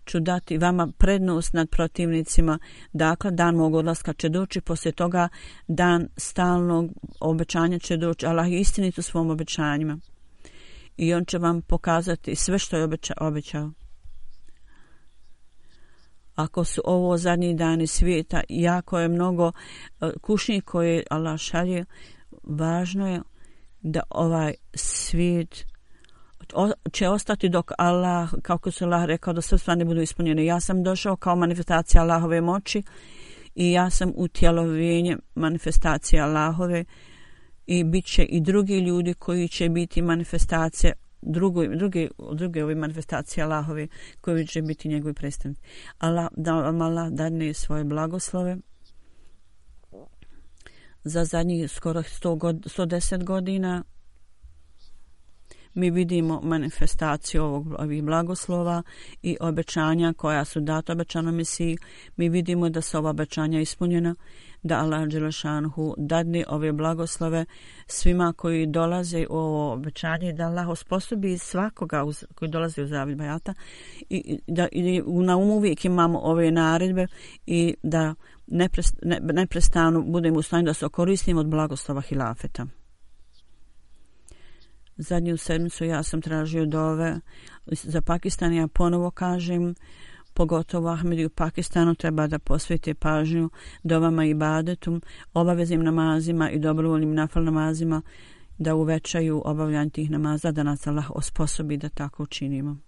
[0.09, 2.59] ću dati vama prednost nad protivnicima.
[2.93, 5.29] Dakle, dan mog odlaska će doći, poslije toga
[5.69, 6.91] dan stalnog
[7.21, 8.27] obećanja će doći.
[8.27, 9.99] Allah je istinit u svom obećanjima.
[10.97, 13.71] I on će vam pokazati sve što je obeća, obećao.
[16.35, 19.53] Ako su ovo zadnji dani svijeta, jako je mnogo
[20.01, 21.85] e, kušnji koje Allah šalje,
[22.43, 23.21] važno je
[23.81, 25.65] da ovaj svijet
[26.93, 30.45] će ostati dok Allah, kako se Allah rekao, da sve stvari budu ispunjene.
[30.45, 32.83] Ja sam došao kao manifestacija Allahove moći
[33.55, 36.85] i ja sam utjelovljenje manifestacije Allahove
[37.67, 40.93] i bit će i drugi ljudi koji će biti manifestacije
[41.23, 43.89] drugoj, druge, druge ove manifestacije Allahove
[44.21, 45.63] koji će biti njegovi predstavnici.
[45.99, 48.57] Allah, da vam Allah dadne svoje blagoslove
[51.05, 53.85] za zadnjih skoro 100 god, 110 godina
[55.75, 58.83] mi vidimo manifestaciju ovog, ovih blagoslova
[59.23, 61.77] i obećanja koja su data obećana Mesiji.
[62.17, 64.15] Mi vidimo da su ova obećanja ispunjena,
[64.63, 67.45] da Allah Đelešanhu dadne ove blagoslove
[67.87, 73.19] svima koji dolaze u ovo obećanje, da Allah osposobi svakoga uz, koji dolaze u zavid
[73.19, 73.55] bajata
[74.11, 77.07] i da i na umu uvijek imamo ove naredbe
[77.47, 78.15] i da
[79.33, 82.67] neprestano budemo u stanju da se koristimo od blagoslova hilafeta
[84.99, 87.21] Zadnju sedmicu ja sam tražio dove
[87.67, 88.53] za Pakistan.
[88.53, 89.75] Ja ponovo kažem,
[90.35, 93.51] pogotovo Ahmedi u Pakistanu treba da posvete pažnju
[93.83, 95.03] dovama i badetom,
[95.35, 98.03] obaveznim namazima i dobrovoljnim nafal namazima,
[98.59, 102.88] da uvećaju obavljanje tih namaza, da nas Allah osposobi da tako učinimo.